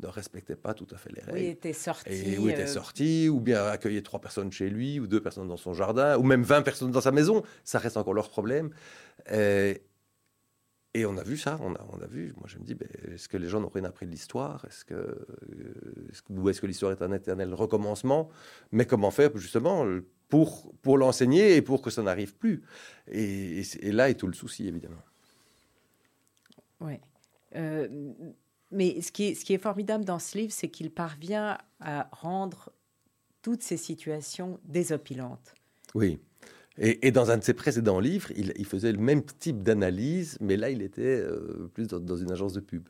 ne 0.00 0.06
respectait 0.06 0.56
pas 0.56 0.74
tout 0.74 0.86
à 0.90 0.98
fait 0.98 1.10
les 1.12 1.22
règles. 1.22 1.38
Oui, 1.38 1.46
était 1.46 1.72
sorti. 1.72 2.10
Et 2.10 2.38
où 2.38 2.48
était 2.48 2.62
euh, 2.62 2.66
sorti, 2.66 3.28
ou 3.28 3.40
bien 3.40 3.64
accueillait 3.66 4.02
trois 4.02 4.20
personnes 4.20 4.52
chez 4.52 4.68
lui, 4.68 5.00
ou 5.00 5.06
deux 5.06 5.20
personnes 5.20 5.48
dans 5.48 5.56
son 5.56 5.74
jardin, 5.74 6.18
ou 6.18 6.22
même 6.22 6.42
20 6.42 6.62
personnes 6.62 6.90
dans 6.90 7.00
sa 7.00 7.12
maison. 7.12 7.42
Ça 7.64 7.78
reste 7.78 7.96
encore 7.96 8.14
leur 8.14 8.28
problème. 8.28 8.70
Et, 9.32 9.82
et 10.92 11.06
on 11.06 11.16
a 11.16 11.22
vu 11.22 11.36
ça, 11.36 11.58
on 11.62 11.74
a, 11.74 11.80
on 11.92 12.00
a 12.02 12.06
vu. 12.06 12.34
Moi, 12.36 12.46
je 12.46 12.58
me 12.58 12.64
dis, 12.64 12.74
ben, 12.74 12.88
est-ce 13.12 13.28
que 13.28 13.36
les 13.36 13.48
gens 13.48 13.60
n'ont 13.60 13.70
rien 13.70 13.84
appris 13.84 14.06
de 14.06 14.10
l'histoire? 14.10 14.64
Est-ce 14.66 14.84
que, 14.84 14.94
est 14.94 16.30
ou 16.30 16.48
est-ce 16.50 16.60
que 16.60 16.66
l'histoire 16.66 16.92
est 16.92 17.02
un 17.02 17.12
éternel 17.12 17.54
recommencement? 17.54 18.28
Mais 18.72 18.84
comment 18.84 19.10
faire, 19.10 19.30
justement, 19.36 19.86
pour, 20.28 20.72
pour 20.82 20.98
l'enseigner 20.98 21.56
et 21.56 21.62
pour 21.62 21.82
que 21.82 21.90
ça 21.90 22.02
n'arrive 22.02 22.34
plus 22.34 22.62
et, 23.08 23.62
et, 23.80 23.92
là 23.92 24.10
est 24.10 24.14
tout 24.14 24.26
le 24.26 24.32
souci, 24.32 24.66
évidemment. 24.66 25.02
Oui. 26.80 26.94
Euh, 27.54 27.88
mais 28.72 29.00
ce 29.00 29.12
qui, 29.12 29.28
est, 29.28 29.34
ce 29.34 29.44
qui 29.44 29.54
est 29.54 29.58
formidable 29.58 30.04
dans 30.04 30.18
ce 30.18 30.36
livre, 30.36 30.52
c'est 30.52 30.68
qu'il 30.68 30.90
parvient 30.90 31.58
à 31.80 32.08
rendre 32.12 32.72
toutes 33.42 33.62
ces 33.62 33.76
situations 33.76 34.58
désopilantes. 34.64 35.54
Oui. 35.94 36.18
Et, 36.78 37.10
dans 37.10 37.30
un 37.30 37.38
de 37.38 37.44
ses 37.44 37.54
précédents 37.54 38.00
livres, 38.00 38.30
il, 38.36 38.66
faisait 38.66 38.92
le 38.92 38.98
même 38.98 39.24
type 39.24 39.62
d'analyse, 39.62 40.36
mais 40.40 40.58
là, 40.58 40.68
il 40.68 40.82
était 40.82 41.20
euh, 41.20 41.70
plus 41.72 41.86
dans, 41.86 42.16
une 42.16 42.30
agence 42.30 42.52
de 42.52 42.60
pub. 42.60 42.86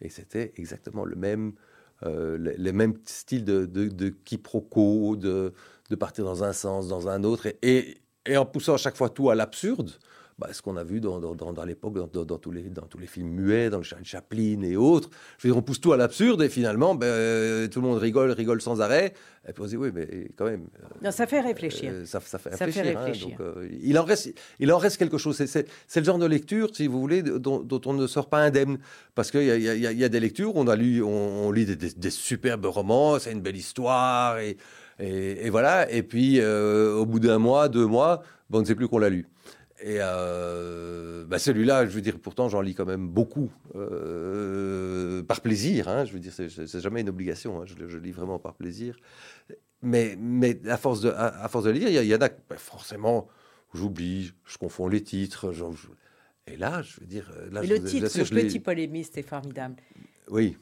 Et 0.00 0.08
c'était 0.08 0.52
exactement 0.56 1.04
le 1.04 1.16
même, 1.16 1.54
euh, 2.02 2.36
les, 2.56 2.72
mêmes 2.72 2.94
styles 3.04 3.44
de, 3.44 3.66
de, 3.66 4.08
quiproquo, 4.08 5.16
de, 5.16 5.52
partir 5.98 6.24
dans 6.24 6.42
un 6.42 6.52
sens, 6.52 6.88
dans 6.88 7.08
un 7.08 7.22
autre, 7.24 7.46
et, 7.62 7.98
et 8.26 8.36
en 8.36 8.44
poussant 8.44 8.74
à 8.74 8.78
chaque 8.78 8.96
fois 8.96 9.08
tout 9.08 9.30
à 9.30 9.34
l'absurde 9.34 9.92
bah, 10.38 10.48
ce 10.52 10.62
qu'on 10.62 10.76
a 10.76 10.82
vu 10.82 11.00
dans, 11.00 11.20
dans, 11.20 11.52
dans, 11.52 11.64
l'époque, 11.64 11.94
dans, 11.94 12.38
tous 12.38 12.50
les, 12.50 12.62
dans 12.62 12.86
tous 12.86 12.98
les 12.98 13.06
films 13.06 13.28
muets, 13.28 13.70
dans 13.70 13.78
le 13.78 13.84
Charlie 13.84 14.04
Chaplin 14.04 14.62
et 14.62 14.76
autres. 14.76 15.08
Je 15.38 15.46
veux 15.46 15.52
dire, 15.52 15.58
on 15.58 15.62
pousse 15.62 15.80
tout 15.80 15.92
à 15.92 15.96
l'absurde 15.96 16.42
et 16.42 16.48
finalement, 16.48 16.96
ben, 16.96 17.06
euh, 17.06 17.68
tout 17.68 17.80
le 17.80 17.86
monde 17.86 17.98
rigole, 17.98 18.32
rigole 18.32 18.60
sans 18.60 18.80
arrêt. 18.80 19.14
Et 19.48 19.52
puis 19.52 19.62
on 19.62 19.66
se 19.66 19.70
dit, 19.70 19.76
oui, 19.76 19.90
mais 19.94 20.28
quand 20.36 20.46
même. 20.46 20.66
non, 21.02 21.12
ça 21.12 21.28
fait 21.28 21.40
réfléchir. 21.40 21.92
Euh, 21.94 22.04
ça, 22.04 22.20
ça, 22.20 22.38
fait 22.38 22.50
réfléchir. 22.50 22.98
Hein, 22.98 23.12
donc, 23.12 23.40
euh, 23.40 23.68
il, 23.80 23.96
en 23.96 24.04
reste, 24.04 24.34
il 24.58 24.72
en 24.72 24.78
reste 24.78 24.96
quelque 24.96 25.18
chose. 25.18 25.36
C'est 25.36 26.00
le 26.00 26.04
genre 26.04 26.18
de 26.18 26.26
lecture, 26.26 26.74
si 26.74 26.88
vous 26.88 26.98
voulez, 26.98 27.22
dont, 27.22 27.80
on 27.86 27.92
ne 27.92 28.06
sort 28.08 28.28
pas 28.28 28.38
indemne. 28.38 28.78
Parce 29.14 29.30
qu'il 29.30 29.42
y, 29.42 29.68
y, 29.68 29.98
y, 29.98 30.04
a 30.04 30.08
des 30.08 30.20
lectures, 30.20 30.56
on, 30.56 30.66
a 30.66 30.74
lu, 30.74 31.00
on, 31.00 31.52
lit 31.52 31.64
des, 31.64 31.76
des, 31.76 32.10
superbes 32.10 32.66
romans, 32.66 33.20
c'est 33.20 33.30
une 33.30 33.40
belle 33.40 33.56
histoire. 33.56 34.38
Et, 34.38 34.56
et, 34.98 35.48
voilà. 35.50 35.88
Et 35.92 36.02
puis, 36.02 36.44
au 36.44 37.06
bout 37.06 37.20
d'un 37.20 37.38
mois, 37.38 37.68
deux 37.68 37.86
mois, 37.86 38.22
ben, 38.50 38.58
on 38.58 38.60
ne 38.62 38.66
sait 38.66 38.74
plus 38.74 38.88
qu'on 38.88 38.98
l'a 38.98 39.10
lu. 39.10 39.28
Et 39.80 39.96
euh, 39.98 41.24
bah, 41.24 41.38
celui-là, 41.38 41.86
je 41.86 41.90
veux 41.90 42.00
dire, 42.00 42.18
pourtant 42.18 42.48
j'en 42.48 42.60
lis 42.60 42.74
quand 42.74 42.86
même 42.86 43.08
beaucoup 43.08 43.50
euh, 43.74 45.22
par 45.24 45.40
plaisir. 45.40 45.88
Hein, 45.88 46.04
je 46.04 46.12
veux 46.12 46.20
dire, 46.20 46.32
c'est 46.32 46.80
jamais 46.80 47.00
une 47.00 47.08
obligation. 47.08 47.60
Hein, 47.60 47.64
je, 47.66 47.98
lis 47.98 48.12
vraiment 48.12 48.38
par 48.38 48.54
plaisir. 48.54 48.96
Mais, 49.82 50.16
mais 50.18 50.58
à 50.68 50.76
force 50.76 51.00
de, 51.00 51.10
à, 51.10 51.48
force 51.48 51.64
de 51.64 51.70
lire, 51.70 51.88
il 51.88 52.06
y, 52.08 52.14
en 52.14 52.20
a 52.20 52.28
bah, 52.28 52.56
forcément. 52.56 53.28
J'oublie, 53.74 54.32
je 54.44 54.56
confonds 54.56 54.86
les 54.86 55.02
titres. 55.02 55.52
et 56.46 56.56
là, 56.56 56.80
je 56.82 57.00
veux 57.00 57.06
dire, 57.06 57.28
là, 57.50 57.60
le 57.62 57.82
titre, 57.82 58.06
le 58.16 58.42
petit 58.42 58.60
polémiste 58.60 59.18
est 59.18 59.22
formidable. 59.22 59.74
Oui. 60.28 60.56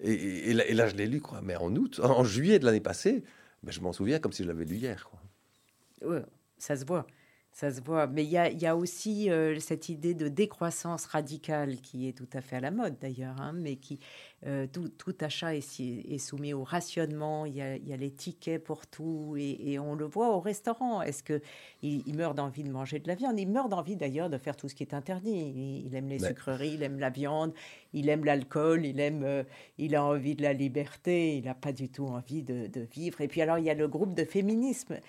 Et, 0.00 0.52
là, 0.52 0.86
je 0.86 0.94
l'ai 0.94 1.06
lu, 1.06 1.20
quoi. 1.20 1.40
Mais 1.42 1.56
en 1.56 1.74
août, 1.74 2.00
en, 2.02 2.24
juillet 2.24 2.58
de 2.58 2.66
l'année 2.66 2.80
passée, 2.80 3.24
ben, 3.62 3.72
je 3.72 3.80
m'en 3.80 3.92
souviens 3.92 4.18
comme 4.18 4.32
si 4.32 4.42
je 4.42 4.48
l'avais 4.48 4.66
lu 4.66 4.76
hier. 4.76 5.08
Quoi. 5.08 6.10
Ouais, 6.10 6.22
ça 6.58 6.76
se 6.76 6.84
voit. 6.84 7.06
Ça 7.52 7.70
se 7.72 7.80
voit. 7.80 8.06
Mais 8.06 8.24
il 8.24 8.30
y 8.30 8.38
a, 8.38 8.50
y 8.50 8.66
a, 8.66 8.76
aussi 8.76 9.30
euh, 9.30 9.58
cette 9.58 9.88
idée 9.88 10.14
de 10.14 10.28
décroissance 10.28 11.06
radicale 11.06 11.76
qui 11.80 12.08
est 12.08 12.12
tout 12.12 12.28
à 12.32 12.40
fait 12.40 12.56
à 12.56 12.60
la 12.60 12.70
mode 12.70 12.96
d'ailleurs, 13.00 13.40
hein, 13.40 13.52
mais 13.52 13.76
qui 13.76 13.98
euh, 14.46 14.66
tout, 14.72 14.88
tout, 14.88 15.14
achat 15.20 15.54
est, 15.54 15.80
est, 15.80 16.18
soumis 16.18 16.54
au 16.54 16.62
rationnement. 16.62 17.44
Il 17.44 17.56
y 17.56 17.60
a, 17.60 17.76
y 17.76 17.92
a, 17.92 17.96
les 17.96 18.12
tickets 18.12 18.62
pour 18.62 18.86
tout 18.86 19.34
et, 19.36 19.72
et, 19.72 19.78
on 19.78 19.94
le 19.94 20.06
voit 20.06 20.34
au 20.34 20.40
restaurant. 20.40 21.02
Est-ce 21.02 21.22
que 21.22 21.42
il, 21.82 22.14
meurt 22.14 22.36
d'envie 22.36 22.62
de 22.62 22.70
manger 22.70 23.00
de 23.00 23.08
la 23.08 23.16
viande? 23.16 23.38
Il 23.38 23.48
meurt 23.48 23.68
d'envie 23.68 23.96
d'ailleurs 23.96 24.30
de 24.30 24.38
faire 24.38 24.56
tout 24.56 24.68
ce 24.68 24.74
qui 24.74 24.82
est 24.82 24.94
interdit. 24.94 25.84
Il, 25.84 25.94
aime 25.94 26.08
les 26.08 26.20
sucreries, 26.20 26.74
il 26.74 26.82
aime 26.82 26.98
la 26.98 27.10
viande, 27.10 27.52
il 27.92 28.08
aime 28.08 28.24
l'alcool, 28.24 28.86
il 28.86 29.00
aime, 29.00 29.24
euh, 29.24 29.42
il 29.76 29.96
a 29.96 30.04
envie 30.04 30.36
de 30.36 30.42
la 30.42 30.52
liberté. 30.52 31.36
Il 31.36 31.44
n'a 31.44 31.54
pas 31.54 31.72
du 31.72 31.90
tout 31.90 32.06
envie 32.06 32.42
de, 32.42 32.68
de 32.68 32.80
vivre. 32.80 33.20
Et 33.20 33.28
puis 33.28 33.42
alors 33.42 33.58
il 33.58 33.64
y 33.64 33.70
a 33.70 33.74
le 33.74 33.88
groupe 33.88 34.14
de 34.14 34.24
féminisme 34.24 35.00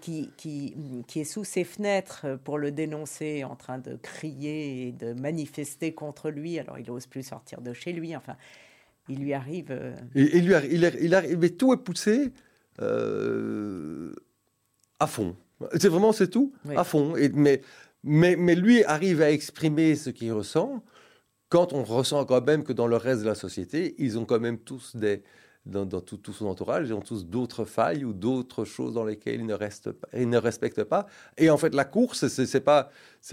qui, 0.00 0.30
qui, 0.36 0.74
qui, 1.06 1.20
est 1.20 1.24
sous 1.24 1.44
ses 1.44 1.64
fenêtres 1.64 2.38
pour 2.44 2.58
le 2.58 2.70
dénoncer, 2.70 3.44
en 3.44 3.56
train 3.56 3.78
de 3.78 3.96
crier 3.96 4.88
et 4.88 4.92
de 4.92 5.12
manifester 5.12 5.92
contre 5.92 6.30
lui. 6.30 6.58
Alors 6.58 6.78
il 6.78 6.86
n'ose 6.86 7.06
plus 7.06 7.22
sortir 7.22 7.60
de 7.60 7.72
chez 7.72 7.92
lui. 7.92 8.16
Enfin, 8.16 8.36
il 9.08 9.20
lui 9.20 9.34
arrive. 9.34 9.70
Euh, 9.70 9.94
il, 10.14 10.46
lui 10.46 10.54
arrive, 10.54 10.72
il, 11.00 11.14
arrive, 11.14 11.38
mais 11.38 11.50
tout 11.50 11.72
est 11.72 11.78
poussé 11.78 12.32
euh, 12.80 14.12
à 15.00 15.06
fond. 15.06 15.36
C'est 15.78 15.88
vraiment 15.88 16.12
c'est 16.12 16.28
tout 16.28 16.52
à 16.76 16.84
fond. 16.84 17.16
Et, 17.16 17.28
mais, 17.28 17.62
mais, 18.04 18.36
mais 18.36 18.54
lui 18.54 18.84
arrive 18.84 19.22
à 19.22 19.30
exprimer 19.30 19.94
ce 19.96 20.10
qu'il 20.10 20.32
ressent 20.32 20.82
quand 21.52 21.74
on 21.74 21.84
ressent 21.84 22.24
quand 22.24 22.42
même 22.46 22.64
que 22.64 22.72
dans 22.72 22.86
le 22.86 22.96
reste 22.96 23.20
de 23.20 23.26
la 23.26 23.34
société, 23.34 23.94
ils 23.98 24.18
ont 24.18 24.24
quand 24.24 24.40
même 24.40 24.56
tous 24.58 24.96
des, 24.96 25.22
dans, 25.64 25.86
tout, 26.00 26.32
son 26.32 26.46
entourage, 26.46 26.88
ils 26.88 26.92
ont 26.92 27.00
tous 27.00 27.24
d'autres 27.24 27.64
failles 27.64 28.04
ou 28.04 28.12
d'autres 28.12 28.64
choses 28.64 28.94
dans 28.94 29.04
lesquelles 29.04 29.40
ils 29.40 29.46
ne, 29.46 29.54
restent 29.54 29.92
pas, 29.92 30.08
ils 30.12 30.28
ne 30.28 30.38
respectent 30.38 30.84
pas. 30.84 31.06
Et 31.38 31.50
en 31.50 31.56
fait, 31.56 31.74
la 31.74 31.84
course, 31.84 32.26
c'est 32.26 32.52
n'est 32.52 32.60
pas, 32.60 32.90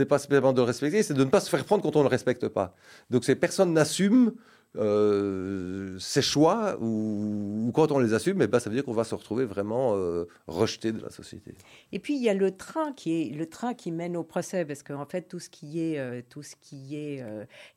pas 0.07 0.19
simplement 0.19 0.53
de 0.53 0.61
le 0.61 0.67
respecter, 0.67 1.01
c'est 1.01 1.15
de 1.15 1.23
ne 1.23 1.29
pas 1.29 1.39
se 1.39 1.49
faire 1.49 1.65
prendre 1.65 1.81
quand 1.81 1.95
on 1.95 1.99
ne 1.99 2.03
le 2.03 2.09
respecte 2.09 2.47
pas. 2.47 2.75
Donc, 3.09 3.25
ces 3.25 3.35
personnes 3.35 3.73
n'assument 3.73 4.31
euh, 4.75 5.97
ces 5.97 6.21
choix, 6.21 6.77
ou, 6.79 7.71
quand 7.73 7.91
on 7.91 7.97
les 7.97 8.13
assume, 8.13 8.39
eh 8.43 8.47
ben, 8.47 8.59
ça 8.59 8.69
veut 8.69 8.75
dire 8.75 8.85
qu'on 8.85 8.93
va 8.93 9.03
se 9.03 9.15
retrouver 9.15 9.45
vraiment 9.45 9.95
euh, 9.95 10.25
rejeté 10.45 10.91
de 10.91 11.01
la 11.01 11.09
société. 11.09 11.55
Et 11.91 11.97
puis 11.97 12.15
il 12.15 12.21
y 12.21 12.29
a 12.29 12.35
le 12.35 12.55
train 12.55 12.93
qui 12.93 13.19
est 13.19 13.35
le 13.35 13.47
train 13.47 13.73
qui 13.73 13.91
mène 13.91 14.15
au 14.15 14.23
procès, 14.23 14.65
parce 14.65 14.83
qu'en 14.83 15.05
fait 15.05 15.23
tout 15.23 15.39
ce 15.39 15.49
qui 15.49 15.81
est 15.81 15.97
euh, 15.97 16.21
tout 16.29 16.43
ce 16.43 16.55
qui 16.55 16.95
est 16.95 17.25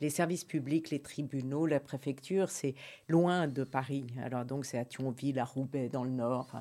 les 0.01 0.11
services 0.11 0.45
publics, 0.45 0.91
les 0.91 1.01
tribunaux, 1.01 1.67
la 1.67 1.81
préfecture, 1.81 2.51
c'est 2.51 2.75
loin 3.09 3.49
de 3.49 3.65
Paris. 3.65 4.07
Alors 4.23 4.45
donc 4.45 4.67
c'est 4.67 4.79
à 4.79 4.85
Thionville, 4.85 5.39
à 5.39 5.45
Roubaix, 5.45 5.89
dans 5.89 6.05
le 6.05 6.11
Nord. 6.11 6.61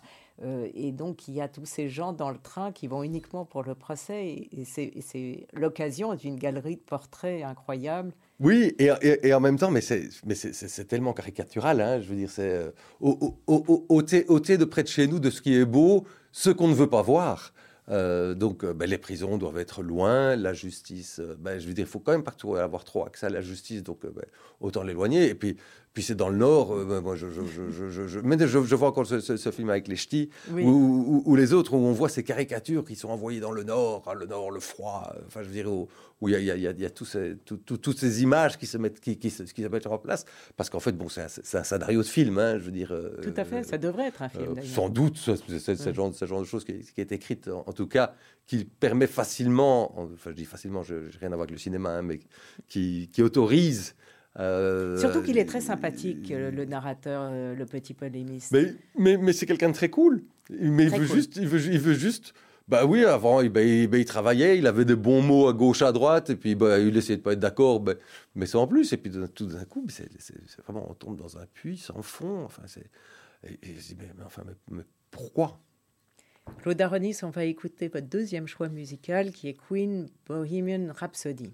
et 0.74 0.92
donc, 0.92 1.28
il 1.28 1.36
y 1.36 1.42
a 1.42 1.48
tous 1.48 1.66
ces 1.66 1.90
gens 1.90 2.14
dans 2.14 2.32
le 2.32 2.38
train 2.38 2.72
qui 2.72 2.88
vont 2.88 3.04
uniquement 3.04 3.46
pour 3.46 3.64
le 3.64 3.76
procès. 3.76 4.48
Et, 4.52 4.66
c'est 4.66 5.48
l'occasion 5.54 6.16
d'une 6.16 6.38
galerie 6.38 6.78
de 6.78 6.82
portraits 6.82 7.44
incroyable 7.44 8.14
oui, 8.42 8.76
et, 8.80 9.34
en 9.36 9.40
même 9.40 9.60
temps, 9.60 9.70
mais 9.70 9.82
c'est 9.82 10.88
tellement 10.88 11.14
caricatural, 11.14 11.80
hein, 11.80 12.02
je 12.02 12.10
veux 12.10 12.16
dire, 12.16 12.30
c'est 12.32 12.50
euh, 12.50 12.72
ôter 13.48 14.58
de 14.58 14.66
près 14.66 14.82
de 14.82 14.88
chez 14.88 15.06
nous 15.06 15.20
de 15.20 15.30
ce 15.30 15.44
qui 15.44 15.56
est 15.56 15.66
beau, 15.66 16.06
ce 16.32 16.50
qu'on 16.50 16.68
ne 16.68 16.74
veut 16.74 16.90
pas 16.90 17.04
voir. 17.04 17.54
Euh, 17.90 18.34
donc, 18.34 18.64
euh, 18.64 18.74
ben, 18.74 18.90
les 18.90 18.98
prisons 18.98 19.38
doivent 19.38 19.60
être 19.60 19.84
loin, 19.84 20.36
la 20.36 20.54
justice, 20.54 21.22
ben, 21.38 21.60
je 21.60 21.68
veux 21.68 21.76
dire, 21.76 21.86
il 21.86 21.92
faut 21.92 22.00
quand 22.00 22.14
même 22.14 22.24
pas 22.24 22.34
avoir 22.60 22.84
trop 22.84 23.06
accès 23.06 23.28
à 23.28 23.30
la 23.30 23.42
justice, 23.42 23.84
donc 23.84 24.02
ben, 24.08 24.26
autant 24.60 24.82
l'éloigner. 24.82 25.30
Et 25.30 25.36
puis, 25.36 25.58
puis 25.94 26.04
c'est 26.04 26.16
dans 26.16 26.30
le 26.30 26.38
Nord, 26.38 26.74
euh, 26.74 27.02
moi 27.02 27.16
je, 27.16 27.28
je, 27.30 27.42
je, 27.46 28.08
je, 28.08 28.20
mais 28.20 28.38
je, 28.40 28.76
vois 28.76 28.88
encore 28.88 29.06
ce, 29.06 29.52
film 29.52 29.70
avec 29.70 29.90
les 29.90 29.98
ch'tis, 29.98 30.30
ou, 30.50 31.36
les 31.36 31.54
autres, 31.54 31.74
où 31.74 31.78
on 31.78 31.92
voit 31.92 32.08
ces 32.08 32.24
caricatures 32.24 32.86
qui 32.86 32.96
sont 32.96 33.10
envoyées 33.10 33.42
dans 33.42 33.52
le 33.52 33.64
Nord, 33.64 34.04
hein, 34.08 34.14
le 34.14 34.26
Nord, 34.26 34.52
le 34.52 34.62
froid, 34.62 35.12
euh, 35.14 35.20
enfin 35.28 35.42
je 35.44 35.48
veux 35.48 35.54
dire, 35.54 35.70
où 35.70 35.90
il 36.30 36.32
y 36.32 36.36
a, 36.36 36.56
y 36.56 36.68
a, 36.68 36.72
y 36.72 36.86
a 36.86 36.90
tous 36.90 37.06
ces, 37.06 37.36
toutes 37.46 37.98
ces 37.98 38.24
images 38.24 38.58
qui 38.58 38.68
se 38.68 38.78
mettent, 38.78 39.02
qui, 39.02 39.18
qui, 39.18 39.30
qui 39.30 39.62
se 39.64 39.68
mettent 39.68 39.88
en 39.88 39.98
place, 39.98 40.26
parce 40.56 40.70
qu'en 40.70 40.80
fait, 40.80 40.94
bon, 40.94 41.10
c'est 41.10 41.24
un, 41.24 41.60
un, 41.60 41.64
scénario 41.64 42.02
de 42.02 42.08
film, 42.08 42.38
hein, 42.38 42.58
je 42.58 42.64
veux 42.64 42.72
dire. 42.72 42.94
Euh, 42.94 43.20
tout 43.22 43.34
à 43.36 43.44
fait, 43.44 43.64
ça 43.64 43.78
devrait 43.78 44.08
être 44.08 44.22
un 44.22 44.30
film. 44.30 44.62
sans 44.64 44.88
doute, 44.88 45.18
c'est 45.18 45.76
ce, 45.76 45.94
genre, 45.94 46.14
ce 46.14 46.26
genre 46.26 46.40
de 46.40 46.46
choses 46.46 46.64
qui, 46.64 46.80
qui 46.80 47.02
est 47.02 47.12
écrite, 47.12 47.50
en, 47.50 47.74
tout 47.74 47.88
cas, 47.88 48.14
qui 48.48 48.64
permet 48.64 49.08
facilement, 49.08 50.00
enfin 50.00 50.30
je 50.30 50.36
dis 50.36 50.46
facilement, 50.46 50.84
je 50.84 50.96
n'ai 50.96 51.10
rien 51.20 51.34
à 51.34 51.36
voir 51.36 51.42
avec 51.42 51.52
le 51.52 51.58
cinéma, 51.58 51.98
hein, 51.98 52.02
mais 52.02 52.20
qui, 52.70 53.10
qui 53.12 53.24
autorise 53.24 53.96
euh, 54.40 54.98
Surtout 54.98 55.22
qu'il 55.22 55.38
est 55.38 55.46
très 55.46 55.62
sympathique, 55.62 56.30
le, 56.30 56.66
narrateur, 56.66 57.30
euh, 57.32 57.56
le 57.56 57.66
petit 57.66 57.94
polémiste. 57.94 58.52
Mais, 58.52 58.76
mais, 58.98 59.18
mais 59.18 59.34
c'est 59.34 59.46
quelqu'un 59.46 59.70
de 59.70 59.74
très 59.74 59.90
cool. 59.90 60.24
Mais 60.50 60.86
il, 60.86 60.90
veut 60.92 61.06
juste, 61.06 61.36
il, 61.38 61.48
veut, 61.48 61.60
il 61.60 61.80
veut 61.80 61.94
juste. 61.94 62.34
Bah 62.68 62.86
oui, 62.86 63.04
avant, 63.04 63.44
bah, 63.46 63.62
il, 63.62 63.94
il, 63.94 64.06
travaillait, 64.06 64.58
il 64.58 64.68
avait 64.68 64.86
des 64.86 64.96
bons 64.96 65.22
mots 65.22 65.50
à 65.50 65.54
gauche, 65.54 65.82
à 65.82 65.92
droite, 65.92 66.30
et 66.30 66.36
puis 66.36 66.56
bah, 66.56 66.80
il 66.80 66.96
essayait 66.96 67.18
de 67.18 67.22
pas 67.22 67.34
être 67.34 67.40
d'accord, 67.40 67.82
bah, 67.82 67.96
mais 68.36 68.46
c'est 68.46 68.58
en 68.58 68.68
plus. 68.68 68.94
Et 68.94 68.98
puis 68.98 69.12
tout 69.36 69.48
d'un 69.48 69.66
coup, 69.66 69.86
c'est 69.90 70.08
vraiment, 70.66 70.90
on 70.90 70.94
tombe 70.94 71.18
dans 71.18 71.38
un 71.38 71.46
puits 71.54 71.78
sans 71.78 72.02
fond. 72.02 72.44
Enfin, 72.46 72.64
c'est. 72.68 72.90
Et, 73.44 73.60
mais, 73.98 74.24
enfin, 74.26 74.44
mais, 74.70 74.84
pourquoi? 75.10 75.60
Claude 76.62 76.82
Aronis, 76.82 77.18
on 77.24 77.30
va 77.30 77.44
écouter 77.46 77.88
votre 77.88 78.08
deuxième 78.08 78.48
choix 78.48 78.70
musical 78.70 79.32
qui 79.32 79.48
est 79.50 79.58
Queen 79.68 80.10
Bohemian 80.28 80.94
Rhapsody. 80.94 81.54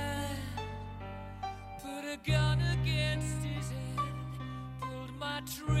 dream. 5.45 5.80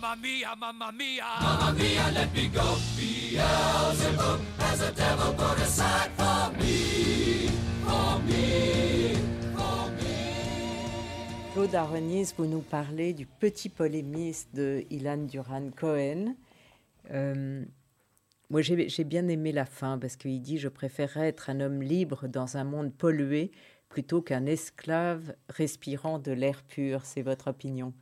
Mamma 0.00 0.16
mia, 0.16 0.54
mamma 0.56 0.92
mia. 0.92 1.24
Mamma 1.40 1.72
mia, 1.72 2.10
let 2.12 2.32
me 2.34 2.48
go. 2.48 2.76
Beelzebub 2.96 4.40
has 4.58 4.80
a 4.80 4.92
devil 4.92 5.32
put 5.34 5.60
aside 5.60 6.10
for 6.16 6.52
me. 6.58 7.48
For 7.84 8.20
me. 8.26 9.14
For 9.56 9.90
me. 9.90 11.52
Claude 11.52 11.74
Aronis, 11.74 12.32
vous 12.36 12.46
nous 12.46 12.60
parlez 12.60 13.12
du 13.12 13.26
petit 13.26 13.68
polémiste 13.68 14.54
de 14.54 14.84
Ilan 14.90 15.26
Duran 15.26 15.70
Cohen. 15.76 16.36
Euh, 17.10 17.64
moi, 18.50 18.62
j'ai 18.62 18.88
j'ai 18.88 19.04
bien 19.04 19.28
aimé 19.28 19.52
la 19.52 19.66
fin 19.66 19.98
parce 19.98 20.16
qu'il 20.16 20.40
dit 20.40 20.58
Je 20.58 20.68
préférerais 20.68 21.28
être 21.28 21.50
un 21.50 21.60
homme 21.60 21.82
libre 21.82 22.28
dans 22.28 22.56
un 22.56 22.64
monde 22.64 22.94
pollué 22.94 23.50
plutôt 23.88 24.22
qu'un 24.22 24.46
esclave 24.46 25.34
respirant 25.48 26.18
de 26.18 26.32
l'air 26.32 26.62
pur. 26.62 27.04
C'est 27.04 27.22
votre 27.22 27.48
opinion? 27.48 27.92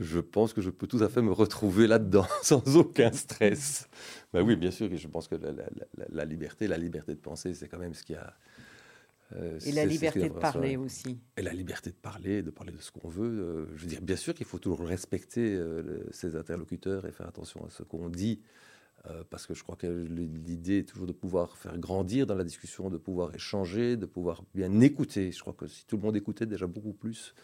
Je 0.00 0.18
pense 0.18 0.52
que 0.52 0.60
je 0.60 0.70
peux 0.70 0.86
tout 0.86 1.02
à 1.02 1.08
fait 1.08 1.22
me 1.22 1.32
retrouver 1.32 1.86
là-dedans 1.86 2.26
sans 2.42 2.76
aucun 2.76 3.12
stress. 3.12 3.88
Ben 4.32 4.42
oui, 4.42 4.56
bien 4.56 4.70
sûr, 4.72 4.88
je 4.94 5.08
pense 5.08 5.28
que 5.28 5.36
la, 5.36 5.52
la- 5.52 5.68
la- 5.96 6.06
la 6.10 6.24
liberté, 6.24 6.66
la 6.66 6.78
liberté 6.78 7.14
de 7.14 7.20
penser, 7.20 7.54
c'est 7.54 7.68
quand 7.68 7.78
même 7.78 7.94
ce 7.94 8.02
qui 8.02 8.14
a. 8.14 8.34
euh, 9.36 9.58
Et 9.64 9.72
la 9.72 9.84
liberté 9.84 10.28
de 10.28 10.28
parler 10.34 10.76
aussi. 10.76 11.18
Et 11.36 11.42
la 11.42 11.52
liberté 11.52 11.90
de 11.90 11.96
parler, 11.96 12.42
de 12.42 12.50
parler 12.50 12.72
de 12.72 12.80
ce 12.80 12.90
qu'on 12.92 13.08
veut. 13.08 13.26
euh, 13.40 13.66
je 13.76 13.82
veux 13.82 13.88
dire, 13.88 14.02
bien 14.02 14.16
sûr 14.16 14.34
qu'il 14.34 14.46
faut 14.46 14.58
toujours 14.58 14.80
respecter 14.80 15.54
euh, 15.54 16.04
ses 16.10 16.36
interlocuteurs 16.36 17.06
et 17.06 17.12
faire 17.12 17.28
attention 17.28 17.64
à 17.66 17.70
ce 17.70 17.82
qu'on 17.82 18.08
dit. 18.08 18.40
parce 19.30 19.46
que 19.46 19.54
je 19.54 19.62
crois 19.62 19.76
que 19.76 19.86
l'idée 20.48 20.78
est 20.78 20.88
toujours 20.88 21.06
de 21.06 21.12
pouvoir 21.12 21.56
faire 21.58 21.76
grandir 21.78 22.26
dans 22.26 22.34
la 22.36 22.44
discussion, 22.44 22.90
de 22.90 22.98
pouvoir 22.98 23.34
échanger, 23.34 23.96
de 23.96 24.06
pouvoir 24.06 24.42
bien 24.54 24.80
écouter. 24.80 25.30
Je 25.32 25.40
crois 25.40 25.52
que 25.54 25.66
si 25.66 25.86
tout 25.86 25.96
le 25.98 26.02
monde 26.02 26.16
écoutait 26.16 26.46
déjà 26.46 26.66
beaucoup 26.66 26.94
plus, 26.94 27.34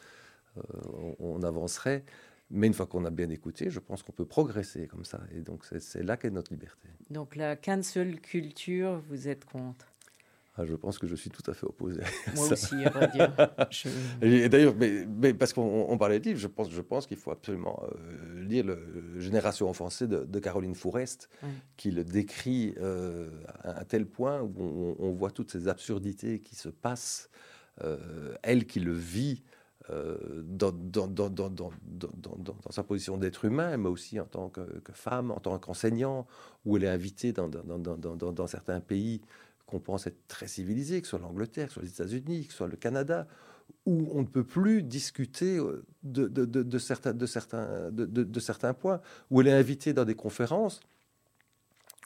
on, 0.94 1.16
on 1.18 1.42
avancerait. 1.42 2.04
Mais 2.50 2.66
une 2.66 2.74
fois 2.74 2.86
qu'on 2.86 3.04
a 3.04 3.10
bien 3.10 3.30
écouté, 3.30 3.70
je 3.70 3.78
pense 3.78 4.02
qu'on 4.02 4.12
peut 4.12 4.24
progresser 4.24 4.86
comme 4.88 5.04
ça. 5.04 5.20
Et 5.34 5.40
donc, 5.40 5.64
c'est- 5.78 6.02
là 6.02 6.16
qu'est 6.16 6.30
notre 6.30 6.52
liberté. 6.52 6.88
Donc 7.10 7.36
la 7.36 7.54
cancel 7.56 8.20
culture, 8.20 9.00
vous 9.08 9.28
êtes 9.28 9.44
contre? 9.44 9.86
Ah, 10.56 10.66
je 10.66 10.74
pense 10.74 10.98
que 10.98 11.06
je 11.06 11.14
suis 11.14 11.30
tout 11.30 11.48
à 11.48 11.54
fait 11.54 11.64
opposé. 11.64 12.00
à 12.02 12.34
Moi 12.34 12.48
ça. 12.48 12.52
aussi, 12.54 12.84
à 12.84 12.90
vrai 12.90 13.06
dire. 13.08 13.32
Je- 13.70 13.88
Et 14.20 14.48
d'ailleurs, 14.48 14.74
mais, 14.76 15.06
mais 15.06 15.32
parce 15.32 15.52
qu'on 15.52 15.86
on 15.88 15.96
parlait 15.96 16.18
de 16.18 16.24
livres, 16.24 16.40
je 16.40 16.48
pense, 16.48 16.70
je 16.70 16.80
pense 16.80 17.06
qu'il 17.06 17.16
faut 17.16 17.30
absolument 17.30 17.80
euh, 17.84 18.42
lire 18.42 18.64
le 18.66 19.18
Génération 19.20 19.70
offensée 19.70 20.08
de, 20.08 20.24
de 20.24 20.38
Caroline 20.40 20.74
Fourest, 20.74 21.30
qui 21.76 21.92
le 21.92 22.02
décrit 22.02 22.74
euh, 22.78 23.30
à 23.62 23.80
un 23.80 23.84
tel 23.84 24.06
point 24.06 24.42
où 24.42 24.52
on, 24.58 24.96
on 24.98 25.12
voit 25.12 25.30
toutes 25.30 25.52
ces 25.52 25.68
absurdités 25.68 26.40
qui 26.40 26.56
se 26.56 26.68
passent, 26.68 27.30
euh, 27.82 28.34
elle 28.42 28.66
qui 28.66 28.80
le 28.80 28.92
vit. 28.92 29.44
Euh, 29.92 30.42
dans, 30.44 30.72
sa 32.70 32.82
position 32.82 33.16
d'être 33.16 33.44
humain, 33.44 33.76
mais 33.76 33.88
aussi 33.88 34.20
en 34.20 34.24
tant 34.24 34.48
que, 34.48 34.62
femme, 34.92 35.30
en 35.30 35.40
tant 35.40 35.58
qu'enseignant, 35.58 36.26
où 36.64 36.76
elle 36.76 36.84
est 36.84 36.88
invitée 36.88 37.32
dans, 37.32 38.46
certains 38.46 38.80
pays 38.80 39.20
qu'on 39.66 39.80
pense 39.80 40.06
être 40.06 40.26
très 40.28 40.48
civilisés, 40.48 41.00
que 41.00 41.06
ce 41.06 41.10
soit 41.10 41.18
l'Angleterre, 41.18 41.68
que 41.68 41.74
ce 41.74 41.74
soit 41.74 41.82
les 41.82 41.90
États-Unis, 41.90 42.46
que 42.46 42.52
ce 42.52 42.58
soit 42.58 42.68
le 42.68 42.76
Canada, 42.76 43.26
où 43.86 44.08
on 44.12 44.20
ne 44.20 44.26
peut 44.26 44.44
plus 44.44 44.82
discuter 44.82 45.58
euh, 45.58 45.84
de, 46.02 46.78
certains, 46.78 47.14
points, 48.74 49.00
où 49.30 49.40
elle 49.40 49.46
est 49.48 49.52
invitée 49.52 49.92
dans 49.92 50.04
des 50.04 50.14
conférences 50.14 50.80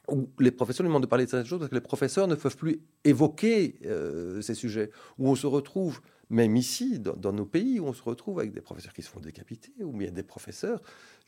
où 0.09 0.29
les 0.39 0.51
professeurs 0.51 0.85
lui 0.85 0.89
demandent 0.89 1.03
de 1.03 1.09
parler 1.09 1.25
de 1.25 1.31
certaines 1.31 1.49
choses 1.49 1.61
parce 1.61 1.71
que 1.71 1.75
les 1.75 1.81
professeurs 1.81 2.29
ne 2.29 2.35
peuvent 2.35 2.57
plus 2.57 2.83
évoquer 3.05 3.77
euh, 3.87 4.43
ces 4.43 4.55
sujets, 4.55 4.91
où 5.19 5.29
on 5.31 5.35
se 5.35 5.47
retrouve, 5.47 6.01
même 6.31 6.57
ici, 6.57 6.99
dans, 6.99 7.15
dans 7.15 7.33
nos 7.33 7.47
pays, 7.47 7.81
où 7.81 7.87
on 7.87 7.93
se 7.93 8.03
retrouve 8.03 8.39
avec 8.41 8.53
des 8.53 8.61
professeurs 8.61 8.93
qui 8.93 9.03
se 9.03 9.11
font 9.11 9.21
décapiter, 9.21 9.73
ou 9.83 10.01
il 10.01 10.05
y 10.05 10.09
a 10.09 10.11
des 10.11 10.23
professeurs 10.23 10.81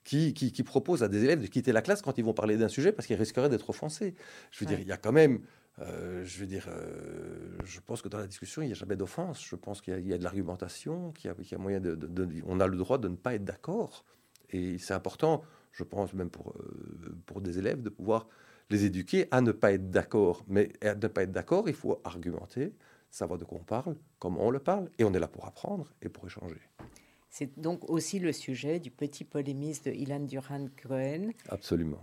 qui, 0.04 0.34
qui, 0.34 0.52
qui 0.52 0.62
proposent 0.62 1.02
à 1.02 1.08
des 1.08 1.24
élèves 1.24 1.40
de 1.42 1.46
quitter 1.46 1.72
la 1.72 1.82
classe 1.82 2.02
quand 2.02 2.16
ils 2.18 2.24
vont 2.24 2.34
parler 2.34 2.56
d'un 2.56 2.68
sujet 2.68 2.92
parce 2.92 3.06
qu'ils 3.06 3.16
risqueraient 3.16 3.48
d'être 3.48 3.70
offensés. 3.70 4.14
Je 4.52 4.60
veux 4.60 4.66
Ouais. 4.66 4.76
dire, 4.76 4.80
il 4.80 4.86
y 4.88 4.92
a 4.92 4.96
quand 4.96 5.12
même, 5.12 5.40
euh, 5.80 6.24
je 6.24 6.38
veux 6.38 6.46
dire, 6.46 6.66
euh, 6.68 7.58
je 7.64 7.80
pense 7.80 8.02
que 8.02 8.08
dans 8.08 8.18
la 8.18 8.26
discussion, 8.26 8.62
il 8.62 8.66
n'y 8.66 8.72
a 8.72 8.76
jamais 8.76 8.96
d'offense. 8.96 9.44
Je 9.44 9.56
pense 9.56 9.80
qu'il 9.80 9.92
y, 9.94 9.96
a- 9.96 10.00
il 10.00 10.06
y 10.06 10.12
a 10.14 10.18
de 10.18 10.24
l'argumentation, 10.24 11.12
qu'il 11.12 11.28
y, 11.28 11.30
a- 11.32 11.34
qu'il 11.34 11.52
y 11.52 11.54
a 11.54 11.58
moyen 11.58 11.80
de, 11.80 11.94
de- 11.94 12.06
de- 12.06 12.42
On 12.46 12.60
a 12.60 12.66
le 12.68 12.76
droit 12.76 12.98
de 12.98 13.08
ne 13.08 13.16
pas 13.16 13.34
être 13.34 13.44
d'accord. 13.44 14.04
Et 14.50 14.78
c'est 14.78 14.94
important, 14.94 15.42
je 15.72 15.82
pense, 15.84 16.14
même 16.14 16.30
pour, 16.30 16.50
euh, 16.56 17.16
pour 17.26 17.40
des 17.40 17.58
élèves, 17.58 17.82
de 17.82 17.88
pouvoir 17.90 18.28
les 18.70 18.84
éduquer 18.84 19.26
à 19.32 19.40
ne 19.40 19.52
pas 19.52 19.72
être 19.72 19.90
d'accord. 19.90 20.44
Mais 20.48 20.72
à 20.82 20.94
ne 20.94 21.08
pas 21.08 21.22
être 21.24 21.32
d'accord, 21.32 21.68
il 21.68 21.74
faut 21.74 22.00
argumenter, 22.04 22.74
savoir 23.10 23.38
de 23.38 23.44
quoi 23.44 23.58
on 23.60 23.64
parle, 23.64 23.96
comment 24.18 24.44
on 24.46 24.50
le 24.50 24.58
parle, 24.58 24.90
et 24.98 25.04
on 25.04 25.12
est 25.14 25.18
là 25.18 25.28
pour 25.28 25.46
apprendre 25.46 25.92
et 26.02 26.08
pour 26.08 26.26
échanger. 26.26 26.60
C'est 27.30 27.58
donc 27.58 27.88
aussi 27.90 28.18
le 28.18 28.32
sujet 28.32 28.78
du 28.80 28.90
petit 28.90 29.24
polémiste 29.24 29.86
de 29.86 29.92
Ilan 29.92 30.20
Duran 30.20 30.68
Cohen. 30.82 31.30
Absolument. 31.48 32.00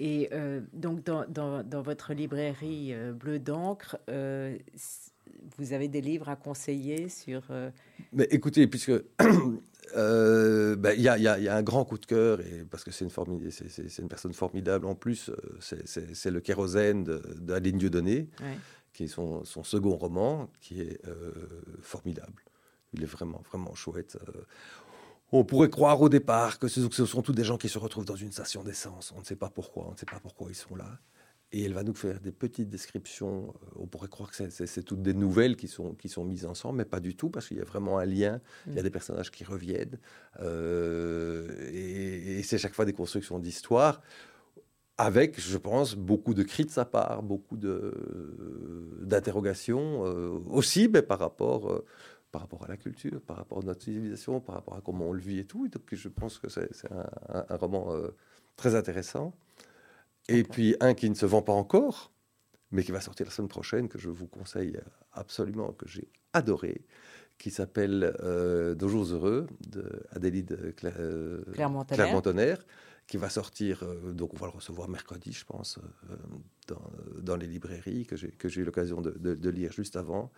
Et 0.00 0.28
euh, 0.32 0.60
donc, 0.72 1.02
dans, 1.04 1.24
dans- 1.28 1.62
dans 1.64 1.82
votre 1.82 2.12
librairie 2.12 2.92
euh, 2.92 3.12
Bleu 3.12 3.38
d'encre, 3.38 3.96
euh, 4.08 4.56
vous 5.56 5.72
avez 5.72 5.88
des 5.88 6.00
livres 6.00 6.28
à 6.28 6.36
conseiller 6.36 7.08
sur. 7.08 7.42
euh, 7.50 7.70
Mais 8.12 8.28
écoutez, 8.30 8.66
puisque 8.68 8.92
ben, 9.96 10.92
il 10.96 11.02
y, 11.02 11.08
a, 11.08 11.16
il 11.18 11.22
y 11.22 11.28
a- 11.28 11.38
il 11.38 11.44
y 11.44 11.48
a 11.48 11.56
un 11.56 11.62
grand 11.62 11.84
coup 11.84 11.98
de 11.98 12.06
cœur, 12.06 12.40
et 12.40 12.64
parce 12.70 12.84
que 12.84 12.90
c'est 12.90 13.04
une, 13.04 13.10
formid- 13.10 13.50
c'est- 13.50 13.68
c'est- 13.68 13.88
c'est 13.88 14.02
une 14.02 14.08
personne 14.08 14.32
formidable 14.34 14.86
en 14.86 14.94
plus, 14.94 15.30
c'est- 15.60 16.30
le 16.30 16.40
kérosène 16.40 17.04
d'Aline 17.40 17.78
Dieudonné, 17.78 18.28
ouais. 18.40 18.56
Qui 18.98 19.04
est 19.04 19.06
son, 19.06 19.44
son 19.44 19.62
second 19.62 19.96
roman, 19.96 20.50
qui 20.60 20.80
est 20.80 20.98
euh, 21.06 21.32
formidable. 21.82 22.42
Il 22.94 23.02
est 23.04 23.06
vraiment, 23.06 23.40
vraiment 23.48 23.72
chouette. 23.76 24.18
euh. 24.26 24.42
On 25.30 25.44
pourrait 25.44 25.70
croire 25.70 26.00
au 26.00 26.08
départ 26.08 26.58
que 26.58 26.66
ce, 26.66 26.80
que 26.80 26.94
ce 26.96 27.06
sont 27.06 27.22
tous 27.22 27.32
des 27.32 27.44
gens 27.44 27.58
qui 27.58 27.68
se 27.68 27.78
retrouvent 27.78 28.04
dans 28.06 28.16
une 28.16 28.32
station 28.32 28.64
d'essence. 28.64 29.12
On 29.16 29.20
ne 29.20 29.24
sait 29.24 29.36
pas 29.36 29.50
pourquoi, 29.50 29.86
on 29.86 29.92
ne 29.92 29.96
sait 29.96 30.06
pas 30.06 30.18
pourquoi 30.20 30.48
ils 30.50 30.56
sont 30.56 30.74
là. 30.74 30.98
Et 31.52 31.62
elle 31.62 31.74
va 31.74 31.84
nous 31.84 31.94
faire 31.94 32.18
des 32.20 32.32
petites 32.32 32.68
descriptions. 32.70 33.54
euh, 33.62 33.82
On 33.84 33.86
pourrait 33.86 34.08
croire 34.08 34.32
que 34.32 34.36
c'est- 34.50 34.82
toutes 34.82 35.02
des 35.02 35.14
nouvelles 35.14 35.54
qui 35.54 35.68
sont, 35.68 35.94
qui 35.94 36.08
sont 36.08 36.24
mises 36.24 36.44
ensemble, 36.44 36.78
mais 36.78 36.84
pas 36.84 36.98
du 36.98 37.14
tout, 37.14 37.30
parce 37.30 37.46
qu'il 37.46 37.58
y 37.58 37.60
a 37.60 37.64
vraiment 37.64 37.98
un 37.98 38.04
lien. 38.04 38.40
Il 38.66 38.74
y 38.74 38.78
a 38.78 38.80
Mm. 38.80 38.82
des 38.82 38.90
personnages 38.90 39.30
qui 39.30 39.44
reviennent. 39.44 39.98
euh, 40.40 41.70
et 41.72 42.38
et 42.38 42.42
c'est 42.42 42.58
chaque 42.58 42.74
fois 42.74 42.84
des 42.84 42.92
constructions 43.02 43.38
d'histoire 43.38 44.02
avec, 44.98 45.40
je 45.40 45.56
pense, 45.56 45.94
beaucoup 45.94 46.34
de 46.34 46.42
cris 46.42 46.64
de 46.64 46.70
sa 46.70 46.84
part, 46.84 47.22
beaucoup 47.22 47.56
de- 47.56 47.94
d'interrogations 49.02 50.04
euh, 50.04 50.40
aussi 50.50 50.88
mais 50.88 51.02
par, 51.02 51.20
rapport, 51.20 51.70
euh, 51.70 51.84
par 52.32 52.42
rapport 52.42 52.64
à 52.64 52.68
la 52.68 52.76
culture, 52.76 53.20
par 53.22 53.36
rapport 53.36 53.58
à 53.58 53.62
notre 53.62 53.82
civilisation, 53.82 54.40
par 54.40 54.56
rapport 54.56 54.74
à 54.76 54.80
comment 54.80 55.06
on 55.08 55.12
le 55.12 55.20
vit 55.20 55.38
et 55.38 55.44
tout. 55.44 55.66
Et 55.66 55.68
donc 55.68 55.82
je 55.92 56.08
pense 56.08 56.38
que 56.38 56.48
c'est 56.48 56.68
un, 56.90 57.56
roman 57.56 57.94
euh, 57.94 58.08
très 58.56 58.74
intéressant. 58.74 59.32
Et 60.28 60.42
puis 60.42 60.76
un 60.80 60.94
qui 60.94 61.08
ne 61.08 61.14
se 61.14 61.24
vend 61.26 61.42
pas 61.42 61.52
encore, 61.54 62.10
mais 62.70 62.82
qui 62.82 62.90
va 62.92 63.00
sortir 63.00 63.24
la 63.24 63.32
semaine 63.32 63.48
prochaine, 63.48 63.88
que 63.88 63.98
je 63.98 64.10
vous 64.10 64.26
conseille 64.26 64.78
absolument, 65.12 65.72
que 65.72 65.88
j'ai 65.88 66.08
adoré, 66.34 66.82
qui 67.38 67.50
s'appelle 67.50 68.14
Deux 68.76 68.88
jours 68.88 69.04
heureux, 69.04 69.46
de 69.70 70.04
Cla- 70.76 70.92
euh, 70.98 71.42
Clermont-Tonnerre. 71.54 72.04
Clermont-Tonnerre, 72.04 72.58
qui 73.08 73.16
va 73.16 73.30
sortir, 73.30 73.82
euh, 73.82 74.12
donc 74.12 74.34
on 74.34 74.36
va 74.36 74.46
le 74.46 74.52
recevoir 74.52 74.88
mercredi, 74.88 75.32
je 75.32 75.44
pense, 75.44 75.78
euh, 75.78 76.16
dans, 76.68 76.90
dans 77.20 77.36
les 77.36 77.46
librairies, 77.46 78.06
que 78.06 78.48
j'ai 78.48 78.60
eu 78.60 78.64
l'occasion 78.64 79.00
de 79.00 79.50
lire 79.50 79.72
juste 79.72 79.96
avant, 79.96 80.30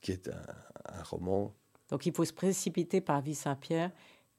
qui 0.00 0.10
est 0.12 0.28
un, 0.28 0.46
un 0.86 1.02
roman. 1.02 1.54
Donc, 1.90 2.06
il 2.06 2.12
faut 2.14 2.24
se 2.24 2.32
précipiter 2.32 3.00
par 3.00 3.20
Vie 3.20 3.34
Saint-Pierre 3.34 3.92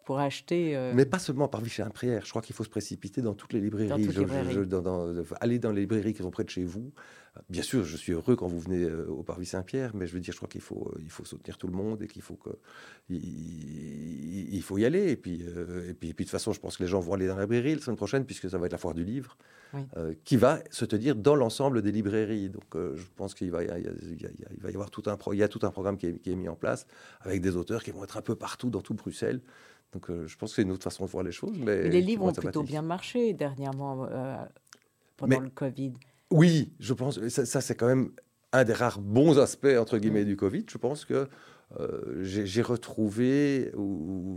pour 0.06 0.20
acheter. 0.20 0.76
euh, 0.78 0.94
Mais 0.96 1.06
pas 1.06 1.20
seulement 1.20 1.48
par 1.48 1.62
Vichy 1.62 1.82
Prière. 1.94 2.24
Je 2.26 2.30
crois 2.30 2.42
qu'il 2.42 2.56
faut 2.56 2.64
se 2.64 2.70
précipiter 2.70 3.22
dans 3.22 3.34
toutes 3.34 3.54
les 3.54 3.60
librairies. 3.62 3.90
Dans 3.90 3.98
toutes 3.98 4.12
Je- 4.12 4.20
librairies. 4.20 4.54
je- 4.54 4.62
dans- 4.62 4.82
dans- 4.82 5.14
aller 5.42 5.60
dans 5.60 5.72
les 5.72 5.82
librairies 5.82 6.14
qui 6.14 6.22
sont 6.22 6.32
près 6.32 6.44
de 6.44 6.50
chez 6.50 6.64
vous. 6.64 6.92
Bien 7.50 7.64
sûr, 7.64 7.84
je 7.84 7.98
suis 7.98 8.14
heureux 8.14 8.38
quand 8.38 8.48
vous 8.48 8.62
venez 8.62 8.84
euh, 8.86 9.08
au 9.10 9.22
Parvis 9.22 9.46
Saint-Pierre, 9.48 9.94
mais 9.94 10.08
je 10.08 10.14
veux 10.14 10.22
dire, 10.22 10.32
je 10.32 10.38
crois 10.38 10.48
qu'il 10.48 10.62
faut, 10.62 10.90
euh, 10.96 11.02
il 11.02 11.10
faut 11.10 11.26
soutenir 11.26 11.58
tout 11.58 11.68
le 11.68 11.74
monde 11.74 12.02
et 12.02 12.08
qu'il 12.08 12.22
faut 12.22 12.36
que, 12.38 12.52
il, 13.10 14.62
faut 14.62 14.78
y 14.78 14.86
aller. 14.86 15.12
Et 15.12 15.16
puis, 15.18 15.44
euh, 15.46 15.90
et 15.90 15.94
puis, 15.94 16.10
et 16.10 16.14
puis, 16.14 16.24
de 16.26 16.30
toute 16.30 16.32
façon, 16.32 16.54
je 16.54 16.60
pense 16.60 16.78
que 16.78 16.84
les 16.84 16.90
gens 16.90 17.00
vont 17.00 17.14
aller 17.14 17.28
dans 17.28 17.36
la 17.36 17.42
librairie 17.44 17.76
la 17.76 17.82
semaine 17.82 17.98
prochaine, 17.98 18.26
puisque 18.26 18.50
ça 18.50 18.58
va 18.58 18.66
être 18.68 18.72
la 18.72 18.78
foire 18.78 18.94
du 18.94 19.04
livre, 19.04 19.38
Oui. 19.74 19.82
euh, 19.98 20.14
qui 20.24 20.38
va 20.38 20.60
se 20.72 20.86
tenir 20.86 21.16
dans 21.16 21.36
l'ensemble 21.36 21.82
des 21.82 21.92
librairies. 21.92 22.50
Donc, 22.50 22.76
euh, 22.76 22.96
je 22.96 23.04
pense 23.16 23.34
qu'il 23.34 23.52
va, 23.52 23.64
y 23.64 23.70
a- 23.70 23.78
il 23.80 23.86
y 23.86 23.88
a- 23.90 23.92
il 24.02 24.22
y 24.22 24.26
a- 24.26 24.30
il 24.56 24.62
va 24.62 24.70
y 24.72 24.74
avoir 24.74 24.90
tout 24.90 25.04
un, 25.08 25.18
pro- 25.18 25.34
il 25.34 25.38
y 25.38 25.44
a 25.44 25.48
tout 25.48 25.60
un 25.64 25.72
programme 25.72 25.98
qui 25.98 26.08
est, 26.08 26.20
qui 26.20 26.32
est 26.32 26.36
mis 26.36 26.48
en 26.50 26.56
place 26.56 26.88
avec 27.22 27.42
des 27.42 27.56
auteurs 27.56 27.84
qui 27.84 27.92
vont 27.92 28.04
être 28.04 28.18
un 28.18 28.22
peu 28.22 28.36
partout 28.36 28.70
dans 28.70 28.82
tout 28.82 28.94
Bruxelles. 28.94 29.42
Donc, 29.96 30.10
euh, 30.10 30.28
je 30.28 30.36
pense 30.38 30.52
que 30.52 30.56
c'est 30.58 30.62
une 30.64 30.72
autre 30.72 30.84
façon 30.84 31.06
de 31.06 31.10
voir 31.10 31.24
les 31.24 31.32
choses. 31.32 31.58
Mais 31.58 31.88
les 31.88 32.02
livres 32.02 32.26
ont 32.26 32.34
plutôt 32.34 32.64
bien 32.64 32.82
marché 32.82 33.34
dernièrement 33.34 34.06
euh, 34.12 34.36
pendant 35.16 35.40
Mais- 35.40 35.46
le 35.46 35.50
Covid. 35.52 35.94
Oui, 36.32 36.74
je 36.82 36.94
pense. 36.94 37.26
Ça, 37.30 37.46
ça, 37.46 37.62
c'est 37.62 37.76
quand 37.76 37.88
même 37.88 38.10
un 38.52 38.66
des 38.66 38.74
rares 38.74 39.00
bons 39.00 39.40
aspects 39.40 39.68
entre 39.80 39.98
guillemets 39.98 40.26
du 40.26 40.36
Covid. 40.36 40.66
Je 40.70 40.78
pense 40.78 41.06
que 41.06 41.28
euh, 41.80 42.24
j'ai 42.24 42.62
retrouvé 42.62 43.72
ou, 43.76 43.82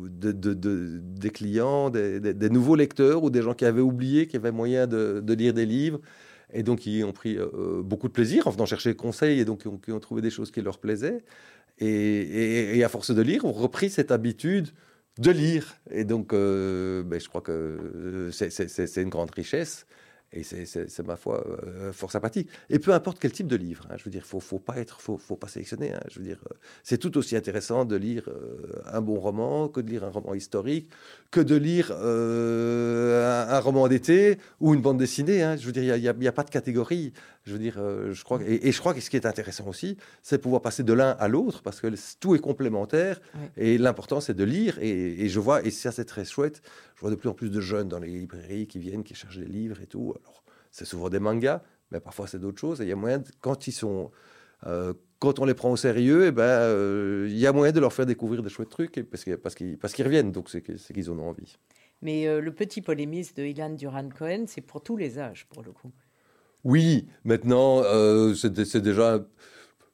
ou 0.04 0.08
de- 0.08 0.30
de- 0.32 0.54
de- 0.54 1.00
des 1.02 1.30
clients, 1.30 1.90
des, 1.90 2.20
des- 2.20 2.34
des 2.34 2.50
nouveaux 2.50 2.76
lecteurs 2.76 3.24
ou 3.24 3.30
des 3.30 3.42
gens 3.42 3.54
qui 3.54 3.64
avaient 3.64 3.80
oublié 3.82 4.26
qu'il 4.26 4.34
y 4.34 4.36
avait 4.38 4.52
moyen 4.52 4.86
de, 4.86 5.20
lire 5.34 5.52
des 5.54 5.66
livres 5.66 6.00
et 6.52 6.62
donc 6.62 6.78
qui 6.80 7.02
ont 7.04 7.12
pris 7.12 7.36
euh, 7.36 7.82
beaucoup 7.82 8.06
de 8.08 8.12
plaisir 8.12 8.46
en 8.46 8.50
venant 8.50 8.64
chercher 8.66 8.94
conseil 8.94 9.40
et 9.40 9.44
donc 9.44 9.62
qui 9.62 9.68
ont, 9.68 9.76
qui 9.78 9.90
ont 9.92 10.00
trouvé 10.00 10.22
des 10.22 10.30
choses 10.30 10.50
qui 10.52 10.62
leur 10.62 10.78
plaisaient. 10.78 11.24
Et, 11.78 11.86
et- 11.88 12.78
et 12.78 12.84
à 12.84 12.88
force 12.88 13.10
de 13.14 13.22
lire, 13.22 13.44
ont 13.44 13.52
repris 13.52 13.90
cette 13.90 14.10
habitude 14.10 14.68
de 15.18 15.30
lire. 15.30 15.76
Et 15.90 16.04
donc, 16.04 16.32
euh, 16.32 17.02
ben, 17.02 17.20
je 17.20 17.28
crois 17.28 17.40
que 17.40 17.52
euh, 17.52 18.30
c'est- 18.32 18.50
une 19.02 19.08
grande 19.10 19.30
richesse. 19.32 19.86
Et 20.32 20.42
c'est- 20.42 21.00
ma 21.06 21.16
foi 21.16 21.42
euh, 21.64 21.90
fort 21.92 22.10
sympathique. 22.12 22.48
Et 22.68 22.78
peu 22.78 22.92
importe 22.92 23.18
quel 23.18 23.32
type 23.32 23.46
de 23.46 23.56
livre, 23.56 23.86
hein, 23.90 23.94
je 23.96 24.04
veux 24.04 24.10
dire, 24.10 24.26
faut, 24.26 24.40
faut 24.40 24.58
pas 24.58 24.76
être, 24.76 25.00
faut, 25.00 25.16
faut 25.16 25.36
pas 25.36 25.48
sélectionner. 25.48 25.94
hein, 25.94 26.00
je 26.10 26.18
veux 26.18 26.24
dire, 26.26 26.38
euh, 26.50 26.54
c'est 26.82 26.98
tout 26.98 27.16
aussi 27.16 27.34
intéressant 27.34 27.86
de 27.86 27.96
lire 27.96 28.28
euh, 28.28 28.82
un 28.92 29.00
bon 29.00 29.18
roman 29.18 29.68
que 29.68 29.80
de 29.80 29.88
lire 29.88 30.04
un 30.04 30.10
roman 30.10 30.34
historique, 30.34 30.90
que 31.30 31.40
de 31.40 31.56
lire 31.56 31.92
euh, 31.92 33.46
un, 33.48 33.54
un 33.54 33.60
roman 33.60 33.88
d'été 33.88 34.38
ou 34.60 34.74
une 34.74 34.82
bande 34.82 34.98
dessinée. 34.98 35.42
hein. 35.42 35.56
je 35.56 35.64
veux 35.66 35.72
dire, 35.72 35.96
il 35.96 36.02
n'y 36.18 36.28
a, 36.28 36.32
pas 36.32 36.44
de 36.44 36.50
catégorie. 36.50 37.12
Je 37.44 37.52
veux 37.54 37.58
dire, 37.58 37.74
je 38.12 38.24
crois, 38.24 38.40
et, 38.46 38.68
et 38.68 38.72
je 38.72 38.78
crois 38.78 38.92
que 38.92 39.00
ce 39.00 39.08
qui 39.08 39.16
est 39.16 39.24
intéressant 39.24 39.66
aussi, 39.68 39.96
c'est 40.22 40.36
pouvoir 40.38 40.60
passer 40.60 40.82
de 40.82 40.92
l'un 40.92 41.12
à 41.18 41.28
l'autre 41.28 41.62
parce 41.62 41.80
que 41.80 41.88
tout 42.20 42.34
est 42.34 42.38
complémentaire. 42.40 43.20
Et 43.56 43.78
l'important, 43.78 44.20
c'est 44.20 44.34
de 44.34 44.44
lire. 44.44 44.78
Et, 44.82 45.24
et 45.24 45.28
je 45.30 45.40
vois, 45.40 45.64
et 45.64 45.70
ça, 45.70 45.90
c'est 45.90 46.04
très 46.04 46.26
chouette. 46.26 46.60
Je 46.98 47.02
vois 47.02 47.10
de 47.10 47.14
plus 47.14 47.28
en 47.28 47.34
plus 47.34 47.48
de 47.48 47.60
jeunes 47.60 47.88
dans 47.88 48.00
les 48.00 48.08
librairies 48.08 48.66
qui 48.66 48.80
viennent, 48.80 49.04
qui 49.04 49.14
cherchent 49.14 49.38
des 49.38 49.44
livres 49.46 49.80
et 49.80 49.86
tout. 49.86 50.14
Alors, 50.20 50.42
c'est 50.72 50.84
souvent 50.84 51.08
des 51.08 51.20
mangas, 51.20 51.62
mais 51.92 52.00
parfois 52.00 52.26
c'est 52.26 52.40
d'autres 52.40 52.58
choses. 52.58 52.80
Et 52.80 52.84
il 52.86 52.88
y 52.88 52.92
a 52.92 52.96
moyen, 52.96 53.18
de- 53.18 53.28
quand 53.40 53.68
ils 53.68 53.72
sont, 53.72 54.10
euh, 54.66 54.92
quand 55.20 55.38
on 55.38 55.44
les 55.44 55.54
prend 55.54 55.70
au 55.70 55.76
sérieux, 55.76 56.26
eh 56.26 56.32
ben, 56.32 56.42
euh, 56.42 57.28
il 57.30 57.38
y 57.38 57.46
a 57.46 57.52
moyen 57.52 57.72
de 57.72 57.78
leur 57.78 57.92
faire 57.92 58.04
découvrir 58.04 58.42
des 58.42 58.48
chouettes 58.50 58.68
trucs, 58.68 59.00
parce 59.08 59.24
qu'ils 59.54 60.04
reviennent. 60.04 60.32
Donc 60.32 60.50
c'est 60.50 60.60
qu'ils 60.60 61.10
en 61.10 61.18
ont 61.20 61.28
envie. 61.28 61.56
Mais 62.02 62.26
euh, 62.26 62.40
le 62.40 62.52
petit 62.52 62.82
polémiste 62.82 63.36
de 63.36 63.44
Ilan 63.44 63.70
Duran-Cohen, 63.70 64.46
c'est 64.48 64.60
pour 64.60 64.82
tous 64.82 64.96
les 64.96 65.20
âges, 65.20 65.46
pour 65.48 65.62
le 65.62 65.70
coup. 65.70 65.92
Oui, 66.64 67.06
maintenant, 67.22 67.84
c'est 68.34 68.80
déjà. 68.80 69.24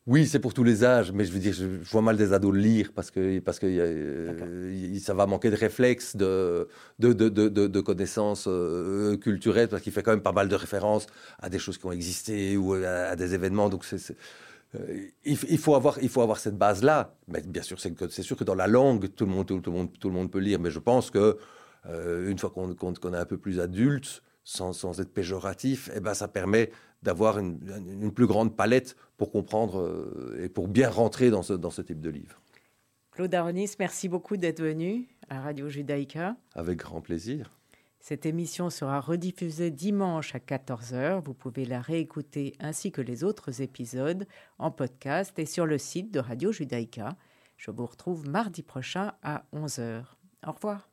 Oui, 0.07 0.27
c'est 0.27 0.39
pour 0.39 0.53
tous 0.53 0.65
les 0.65 0.85
âges, 0.85 1.13
mais 1.13 1.25
je 1.25 1.33
veux 1.33 1.39
dire, 1.39 1.55
je, 1.55 1.83
je 1.83 1.91
vois 1.91 2.03
mal 2.03 2.19
des 2.19 2.35
ados 2.35 2.55
lire 2.55 2.93
parce 2.95 3.11
que, 3.11 3.39
parce 3.39 3.59
que 3.59 3.67
euh, 3.67 4.99
ça 4.99 5.15
va 5.15 5.25
manquer 5.27 5.51
de 5.51 5.57
réflexes, 5.57 6.15
de, 6.15 6.69
de, 6.99 7.13
de, 7.15 7.81
connaissances 7.81 8.45
euh, 8.47 9.17
culturelles, 9.17 9.69
parce 9.69 9.83
qu'il 9.83 9.93
fait 9.93 10.03
quand 10.03 10.11
même 10.11 10.21
pas 10.21 10.33
mal 10.33 10.49
de 10.49 10.57
références 10.57 11.07
à 11.39 11.49
des 11.49 11.59
choses 11.59 11.79
qui 11.79 11.87
ont 11.87 11.93
existé 11.93 12.59
ou 12.59 12.75
à, 12.75 13.13
à 13.13 13.17
des 13.17 13.33
événements. 13.33 13.71
Donc, 13.71 13.87
c'est, 13.87 14.15
euh, 14.75 15.09
il, 15.25 15.59
faut 15.59 15.75
avoir, 15.75 15.99
il 16.03 16.09
faut 16.09 16.23
avoir 16.23 16.39
cette 16.39 16.57
base-là. 16.57 17.15
Mais 17.29 17.41
bien 17.41 17.63
sûr, 17.63 17.79
c'est, 17.81 18.23
sûr 18.23 18.37
que 18.37 18.45
dans 18.45 18.55
la 18.55 18.67
langue, 18.67 19.09
tout 19.15 19.25
le 19.25 19.33
monde, 19.33 19.47
tout, 19.47 19.61
le 19.65 19.73
monde, 19.73 19.91
tout 19.99 20.09
le 20.09 20.15
monde 20.15 20.31
peut 20.31 20.39
lire, 20.39 20.59
mais 20.61 20.71
je 20.71 20.81
pense 20.81 21.11
que 21.11 21.39
euh, 21.87 22.31
une 22.31 22.39
fois 22.39 22.51
qu'on, 22.51 22.75
qu'on, 22.75 22.95
qu'on 22.95 23.15
est 23.15 23.19
un 23.19 23.25
peu 23.25 23.39
plus 23.39 23.61
adulte, 23.61 24.23
sans, 24.45 24.73
sans 24.73 25.01
être 25.01 25.13
péjoratif, 25.13 25.91
eh 25.95 26.01
ben, 26.01 26.15
ça 26.15 26.29
permet 26.29 26.71
d'avoir 27.03 27.39
une, 27.39 27.59
une 28.03 28.13
plus 28.13 28.27
grande 28.27 28.57
palette 28.57 28.97
pour 29.17 29.31
comprendre 29.31 29.81
euh, 29.81 30.43
et 30.43 30.49
pour 30.49 30.69
bien 30.69 30.89
rentrer 30.89 31.31
dans 31.31 31.43
ce, 31.43 31.53
dans 31.53 31.71
ce 31.71 31.83
type 31.83 32.01
de 32.01 32.11
livre. 32.11 32.41
Claude 33.11 33.35
Aronis, 33.35 33.73
merci 33.79 34.09
beaucoup 34.09 34.37
d'être 34.37 34.63
venu 34.63 35.09
à 35.29 35.41
Radio 35.41 35.69
Judaïka. 35.69 36.37
Avec 36.55 36.79
grand 36.79 37.01
plaisir. 37.01 37.51
Cette 38.01 38.27
émission 38.27 38.69
sera 38.69 39.01
rediffusée 39.01 39.71
dimanche 39.71 40.35
à 40.35 40.39
14h. 40.39 41.23
Vous 41.25 41.33
pouvez 41.33 41.65
la 41.65 41.81
réécouter 41.81 42.53
ainsi 42.61 42.93
que 42.93 43.01
les 43.01 43.25
autres 43.25 43.63
épisodes 43.63 44.27
en 44.59 44.71
podcast 44.71 45.39
et 45.39 45.47
sur 45.47 45.65
le 45.65 45.79
site 45.79 46.13
de 46.13 46.21
Radio 46.21 46.53
Judaïka. 46.53 47.17
Je 47.57 47.71
vous 47.71 47.87
retrouve 47.87 48.29
mardi 48.29 48.63
prochain 48.63 49.13
à 49.23 49.45
11h. 49.55 50.03
Au 50.47 50.53
revoir. 50.53 50.91